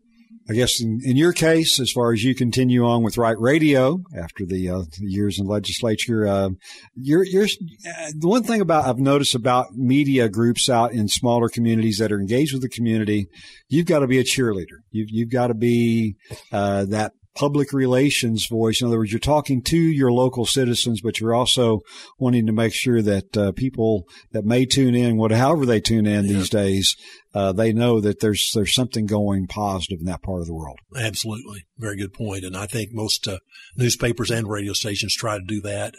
I 0.48 0.52
guess 0.52 0.80
in, 0.80 1.00
in 1.02 1.16
your 1.16 1.32
case, 1.32 1.80
as 1.80 1.90
far 1.90 2.12
as 2.12 2.22
you 2.22 2.34
continue 2.34 2.86
on 2.86 3.02
with 3.02 3.18
Wright 3.18 3.38
Radio 3.38 3.98
after 4.16 4.46
the, 4.46 4.68
uh, 4.68 4.78
the 4.78 5.06
years 5.06 5.40
in 5.40 5.46
legislature, 5.46 6.24
uh, 6.24 6.50
you're, 6.94 7.24
you're, 7.24 7.46
uh, 7.46 8.10
the 8.16 8.28
one 8.28 8.44
thing 8.44 8.60
about 8.60 8.86
I've 8.86 8.98
noticed 8.98 9.34
about 9.34 9.72
media 9.74 10.28
groups 10.28 10.70
out 10.70 10.92
in 10.92 11.08
smaller 11.08 11.48
communities 11.48 11.98
that 11.98 12.12
are 12.12 12.20
engaged 12.20 12.52
with 12.52 12.62
the 12.62 12.68
community, 12.68 13.26
you've 13.68 13.86
got 13.86 14.00
to 14.00 14.06
be 14.06 14.20
a 14.20 14.24
cheerleader. 14.24 14.78
You've, 14.92 15.08
you've 15.10 15.32
got 15.32 15.48
to 15.48 15.54
be, 15.54 16.14
uh, 16.52 16.84
that 16.86 17.12
public 17.36 17.72
relations 17.72 18.46
voice. 18.46 18.80
In 18.80 18.88
other 18.88 18.98
words, 18.98 19.12
you're 19.12 19.20
talking 19.20 19.62
to 19.62 19.78
your 19.78 20.10
local 20.10 20.46
citizens, 20.46 21.00
but 21.00 21.20
you're 21.20 21.34
also 21.34 21.80
wanting 22.18 22.46
to 22.46 22.52
make 22.52 22.72
sure 22.72 23.02
that 23.02 23.36
uh, 23.36 23.52
people 23.52 24.08
that 24.32 24.44
may 24.44 24.64
tune 24.64 24.94
in, 24.94 25.16
whatever 25.16 25.40
however 25.40 25.66
they 25.66 25.80
tune 25.80 26.06
in 26.06 26.26
these 26.26 26.48
days, 26.48 26.96
uh, 27.34 27.52
they 27.52 27.72
know 27.72 28.00
that 28.00 28.20
there's 28.20 28.50
there's 28.54 28.74
something 28.74 29.06
going 29.06 29.46
positive 29.46 30.00
in 30.00 30.06
that 30.06 30.22
part 30.22 30.40
of 30.40 30.46
the 30.46 30.54
world. 30.54 30.78
Absolutely. 30.96 31.66
Very 31.78 31.96
good 31.96 32.14
point. 32.14 32.44
And 32.44 32.56
I 32.56 32.66
think 32.66 32.90
most 32.92 33.28
uh, 33.28 33.38
newspapers 33.76 34.30
and 34.30 34.48
radio 34.48 34.72
stations 34.72 35.14
try 35.14 35.36
to 35.38 35.44
do 35.44 35.60
that. 35.60 35.94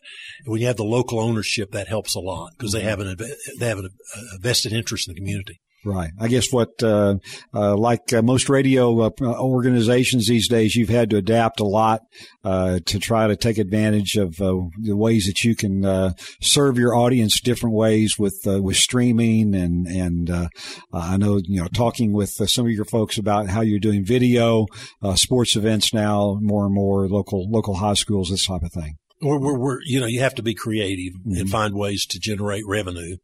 When 0.45 0.59
you 0.59 0.67
have 0.67 0.77
the 0.77 0.83
local 0.83 1.19
ownership, 1.19 1.71
that 1.71 1.87
helps 1.87 2.15
a 2.15 2.19
lot 2.19 2.51
because 2.57 2.71
they 2.71 2.81
have 2.81 2.99
an 2.99 3.15
they 3.59 3.67
have 3.67 3.79
a, 3.79 3.89
a 4.35 4.39
vested 4.39 4.73
interest 4.73 5.07
in 5.07 5.13
the 5.13 5.19
community. 5.19 5.61
Right. 5.87 6.11
I 6.19 6.27
guess 6.27 6.51
what, 6.51 6.83
uh, 6.83 7.15
uh, 7.53 7.77
like 7.77 8.11
uh, 8.11 8.21
most 8.21 8.49
radio 8.49 8.99
uh, 9.05 9.11
organizations 9.21 10.27
these 10.27 10.49
days, 10.49 10.75
you've 10.75 10.89
had 10.89 11.09
to 11.11 11.17
adapt 11.17 11.61
a 11.61 11.65
lot 11.65 12.01
uh, 12.43 12.79
to 12.85 12.99
try 12.99 13.27
to 13.27 13.37
take 13.37 13.57
advantage 13.57 14.17
of 14.17 14.41
uh, 14.41 14.53
the 14.81 14.97
ways 14.97 15.27
that 15.27 15.45
you 15.45 15.55
can 15.55 15.85
uh, 15.85 16.11
serve 16.41 16.77
your 16.77 16.93
audience 16.93 17.39
different 17.39 17.73
ways 17.75 18.15
with 18.19 18.35
uh, 18.45 18.61
with 18.61 18.75
streaming 18.75 19.55
and 19.55 19.87
and 19.87 20.29
uh, 20.29 20.49
I 20.91 21.15
know 21.15 21.39
you 21.43 21.61
know 21.61 21.67
talking 21.73 22.11
with 22.11 22.33
uh, 22.41 22.47
some 22.47 22.65
of 22.65 22.71
your 22.71 22.85
folks 22.85 23.17
about 23.17 23.47
how 23.47 23.61
you're 23.61 23.79
doing 23.79 24.03
video, 24.03 24.65
uh, 25.01 25.15
sports 25.15 25.55
events 25.55 25.93
now 25.93 26.37
more 26.41 26.65
and 26.65 26.73
more 26.73 27.07
local 27.07 27.49
local 27.49 27.75
high 27.75 27.93
schools, 27.93 28.29
this 28.29 28.45
type 28.45 28.63
of 28.63 28.73
thing. 28.73 28.97
We're, 29.21 29.39
we're, 29.39 29.57
we're 29.57 29.79
you 29.83 29.99
know, 29.99 30.05
you 30.05 30.19
have 30.19 30.35
to 30.35 30.43
be 30.43 30.53
creative 30.53 31.13
Mm-hmm. 31.13 31.39
and 31.39 31.49
find 31.49 31.73
ways 31.73 32.05
to 32.07 32.19
generate 32.19 32.63
revenue. 32.67 33.17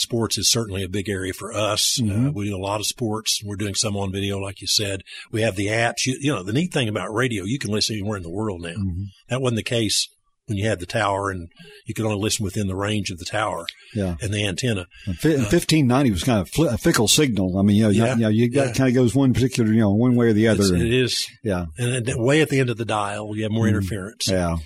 Sports 0.00 0.38
is 0.38 0.50
certainly 0.50 0.82
a 0.82 0.88
big 0.88 1.08
area 1.08 1.32
for 1.32 1.52
us. 1.52 1.98
Mm-hmm. 2.00 2.28
Uh, 2.28 2.30
we 2.30 2.48
do 2.48 2.56
a 2.56 2.58
lot 2.58 2.80
of 2.80 2.86
sports. 2.86 3.42
We're 3.44 3.56
doing 3.56 3.74
some 3.74 3.96
on 3.96 4.10
video, 4.12 4.38
like 4.38 4.60
you 4.60 4.66
said. 4.66 5.02
We 5.30 5.42
have 5.42 5.56
the 5.56 5.66
apps. 5.66 6.06
You, 6.06 6.16
you 6.20 6.32
know, 6.34 6.42
the 6.42 6.52
neat 6.54 6.72
thing 6.72 6.88
about 6.88 7.12
radio, 7.12 7.44
you 7.44 7.58
can 7.58 7.70
listen 7.70 7.96
anywhere 7.96 8.16
in 8.16 8.22
the 8.22 8.30
world 8.30 8.62
now. 8.62 8.70
Mm-hmm. 8.70 9.02
That 9.28 9.40
wasn't 9.42 9.56
the 9.56 9.62
case 9.62 10.08
when 10.46 10.56
you 10.58 10.66
had 10.66 10.80
the 10.80 10.86
tower 10.86 11.30
and 11.30 11.48
you 11.86 11.94
could 11.94 12.04
only 12.04 12.18
listen 12.18 12.44
within 12.44 12.66
the 12.66 12.74
range 12.74 13.10
of 13.10 13.18
the 13.18 13.24
tower 13.24 13.66
Yeah. 13.94 14.16
and 14.20 14.32
the 14.34 14.44
antenna. 14.44 14.86
And 15.06 15.16
fi- 15.16 15.34
and 15.34 15.42
1590 15.42 16.10
was 16.10 16.24
kind 16.24 16.40
of 16.40 16.50
fli- 16.50 16.72
a 16.72 16.78
fickle 16.78 17.06
signal. 17.06 17.56
I 17.58 17.62
mean, 17.62 17.76
you 17.76 17.82
know, 17.84 17.90
you- 17.90 18.02
Yeah. 18.04 18.14
you, 18.14 18.20
know, 18.22 18.28
you 18.30 18.50
got 18.50 18.66
Yeah. 18.68 18.72
kind 18.72 18.88
of 18.88 18.94
goes 18.94 19.14
one 19.14 19.32
particular, 19.32 19.70
you 19.72 19.78
know, 19.80 19.92
one 19.94 20.16
way 20.16 20.26
or 20.28 20.32
the 20.32 20.48
other. 20.48 20.62
It's, 20.62 20.70
and- 20.70 20.82
it 20.82 20.92
is. 20.92 21.24
yeah. 21.44 21.66
And 21.78 22.04
way 22.16 22.40
at 22.40 22.48
the 22.48 22.58
end 22.58 22.70
of 22.70 22.78
the 22.78 22.84
dial, 22.84 23.36
you 23.36 23.42
have 23.44 23.52
more 23.52 23.68
interference. 23.68 24.26
Mm-hmm. 24.28 24.34
Yeah. 24.34 24.56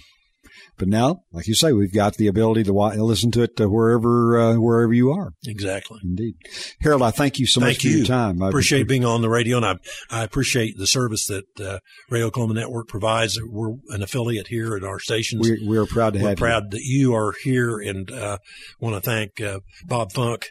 But 0.76 0.88
now, 0.88 1.22
like 1.32 1.46
you 1.46 1.54
say, 1.54 1.72
we've 1.72 1.92
got 1.92 2.14
the 2.14 2.26
ability 2.26 2.64
to 2.64 2.72
listen 2.72 3.30
to 3.32 3.42
it 3.42 3.52
wherever 3.58 4.38
uh, 4.38 4.54
wherever 4.56 4.92
you 4.92 5.12
are. 5.12 5.32
Exactly. 5.46 6.00
Indeed, 6.02 6.34
Harold, 6.80 7.02
I 7.02 7.12
thank 7.12 7.38
you 7.38 7.46
so 7.46 7.60
much 7.60 7.66
Thank 7.68 7.80
for 7.82 7.86
you. 7.88 7.96
your 7.98 8.06
time. 8.06 8.42
I 8.42 8.48
appreciate 8.48 8.88
being 8.88 9.04
on 9.04 9.22
the 9.22 9.30
radio, 9.30 9.58
and 9.58 9.66
I 9.66 9.76
I 10.10 10.24
appreciate 10.24 10.76
the 10.76 10.86
service 10.86 11.28
that 11.28 11.44
uh, 11.60 11.78
Radio 12.10 12.26
Oklahoma 12.26 12.54
Network 12.54 12.88
provides. 12.88 13.38
We're 13.40 13.74
an 13.90 14.02
affiliate 14.02 14.48
here 14.48 14.74
at 14.76 14.82
our 14.82 14.98
stations. 14.98 15.48
We're, 15.48 15.58
we're 15.62 15.86
proud 15.86 16.14
to 16.14 16.18
have 16.18 16.24
We're 16.24 16.30
have 16.30 16.38
proud 16.38 16.70
that 16.72 16.82
you 16.82 17.14
are 17.14 17.34
here, 17.42 17.78
and 17.78 18.10
uh, 18.10 18.38
want 18.80 18.96
to 18.96 19.00
thank 19.00 19.40
uh, 19.40 19.60
Bob 19.86 20.12
Funk, 20.12 20.46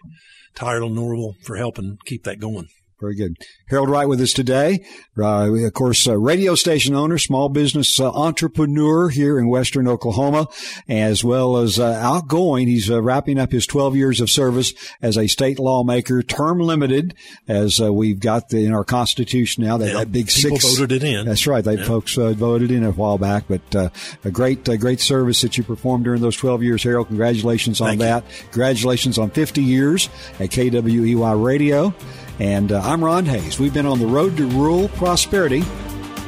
Tyler 0.55 0.89
Norvell 0.89 1.35
for 1.43 1.57
helping 1.57 1.97
keep 2.05 2.23
that 2.23 2.39
going. 2.39 2.67
You. 3.11 3.15
Very 3.17 3.29
good. 3.29 3.37
Harold 3.69 3.89
Wright 3.89 4.07
with 4.07 4.21
us 4.21 4.33
today. 4.33 4.85
Uh, 5.17 5.51
of 5.65 5.73
course, 5.73 6.07
uh, 6.07 6.17
radio 6.17 6.55
station 6.55 6.95
owner, 6.95 7.17
small 7.17 7.49
business 7.49 7.99
uh, 7.99 8.09
entrepreneur 8.11 9.09
here 9.09 9.37
in 9.39 9.47
Western 9.47 9.87
Oklahoma, 9.87 10.47
as 10.87 11.23
well 11.23 11.57
as 11.57 11.79
uh, 11.79 11.85
outgoing. 12.01 12.67
He's 12.67 12.89
uh, 12.89 13.01
wrapping 13.01 13.39
up 13.39 13.51
his 13.51 13.65
12 13.67 13.95
years 13.95 14.21
of 14.21 14.29
service 14.29 14.73
as 15.01 15.17
a 15.17 15.27
state 15.27 15.59
lawmaker, 15.59 16.21
term 16.23 16.59
limited, 16.59 17.13
as 17.47 17.79
uh, 17.81 17.91
we've 17.91 18.19
got 18.19 18.49
the, 18.49 18.65
in 18.65 18.73
our 18.73 18.83
Constitution 18.83 19.63
now 19.63 19.77
that, 19.77 19.87
Yeah, 19.87 19.93
that 19.99 20.11
big 20.11 20.27
people 20.27 20.57
six. 20.59 20.77
voted 20.77 21.03
it 21.03 21.03
in. 21.03 21.25
That's 21.25 21.47
right. 21.47 21.63
They 21.63 21.75
Yeah. 21.77 21.85
folks 21.85 22.17
uh, 22.17 22.31
voted 22.33 22.71
in 22.71 22.83
a 22.83 22.91
while 22.91 23.17
back, 23.17 23.45
but 23.47 23.75
uh, 23.75 23.89
a 24.23 24.31
great, 24.31 24.67
uh, 24.69 24.77
great 24.77 24.99
service 24.99 25.41
that 25.41 25.57
you 25.57 25.63
performed 25.63 26.03
during 26.05 26.21
those 26.21 26.35
12 26.37 26.63
years, 26.63 26.83
Harold. 26.83 27.07
Congratulations 27.07 27.81
on 27.81 27.87
Thank 27.89 27.99
you. 28.01 28.05
that. 28.05 28.23
Congratulations 28.51 29.17
on 29.17 29.29
50 29.31 29.61
years 29.63 30.09
at 30.39 30.49
KWEY 30.51 31.33
Radio. 31.43 31.93
And 32.39 32.71
uh, 32.71 32.81
I'm 32.83 33.03
Ron 33.03 33.25
Hayes. 33.25 33.59
We've 33.59 33.73
been 33.73 33.85
on 33.85 33.99
the 33.99 34.07
road 34.07 34.37
to 34.37 34.47
rural 34.47 34.87
prosperity. 34.89 35.63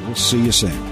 We'll 0.06 0.16
see 0.16 0.44
you 0.44 0.52
soon. 0.52 0.92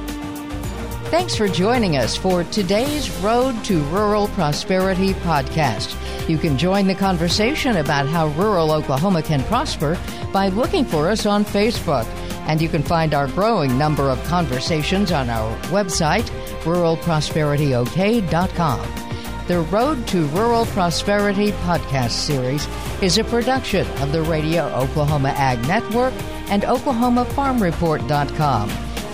Thanks 1.05 1.35
for 1.35 1.47
joining 1.47 1.95
us 1.97 2.17
for 2.17 2.43
today's 2.45 3.11
Road 3.17 3.63
to 3.65 3.83
Rural 3.83 4.27
Prosperity 4.29 5.13
podcast. 5.13 5.95
You 6.27 6.39
can 6.39 6.57
join 6.57 6.87
the 6.87 6.95
conversation 6.95 7.77
about 7.77 8.07
how 8.07 8.29
rural 8.29 8.71
Oklahoma 8.71 9.21
can 9.21 9.43
prosper 9.43 9.95
by 10.31 10.47
looking 10.47 10.85
for 10.85 11.07
us 11.09 11.27
on 11.27 11.45
Facebook. 11.45 12.07
And 12.47 12.59
you 12.59 12.67
can 12.67 12.81
find 12.81 13.13
our 13.13 13.27
growing 13.27 13.77
number 13.77 14.09
of 14.09 14.23
conversations 14.23 15.11
on 15.11 15.29
our 15.29 15.55
website, 15.67 16.27
ruralprosperityok.com. 16.63 19.12
The 19.47 19.59
Road 19.59 20.07
to 20.07 20.25
Rural 20.27 20.65
Prosperity 20.67 21.51
podcast 21.51 22.11
series 22.11 22.65
is 23.01 23.17
a 23.17 23.25
production 23.25 23.85
of 24.01 24.13
the 24.13 24.21
Radio 24.21 24.69
Oklahoma 24.69 25.33
Ag 25.35 25.61
Network 25.67 26.13
and 26.49 26.63
OklahomaFarmReport.com. 26.63 28.69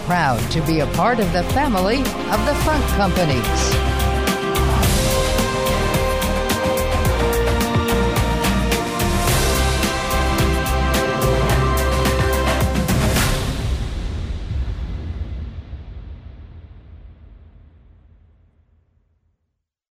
Proud 0.05 0.51
to 0.51 0.61
be 0.67 0.81
a 0.81 0.87
part 0.93 1.19
of 1.19 1.33
the 1.33 1.41
family 1.45 1.97
of 1.97 2.45
the 2.45 2.53
Funk 2.63 2.85
Companies. 2.89 3.98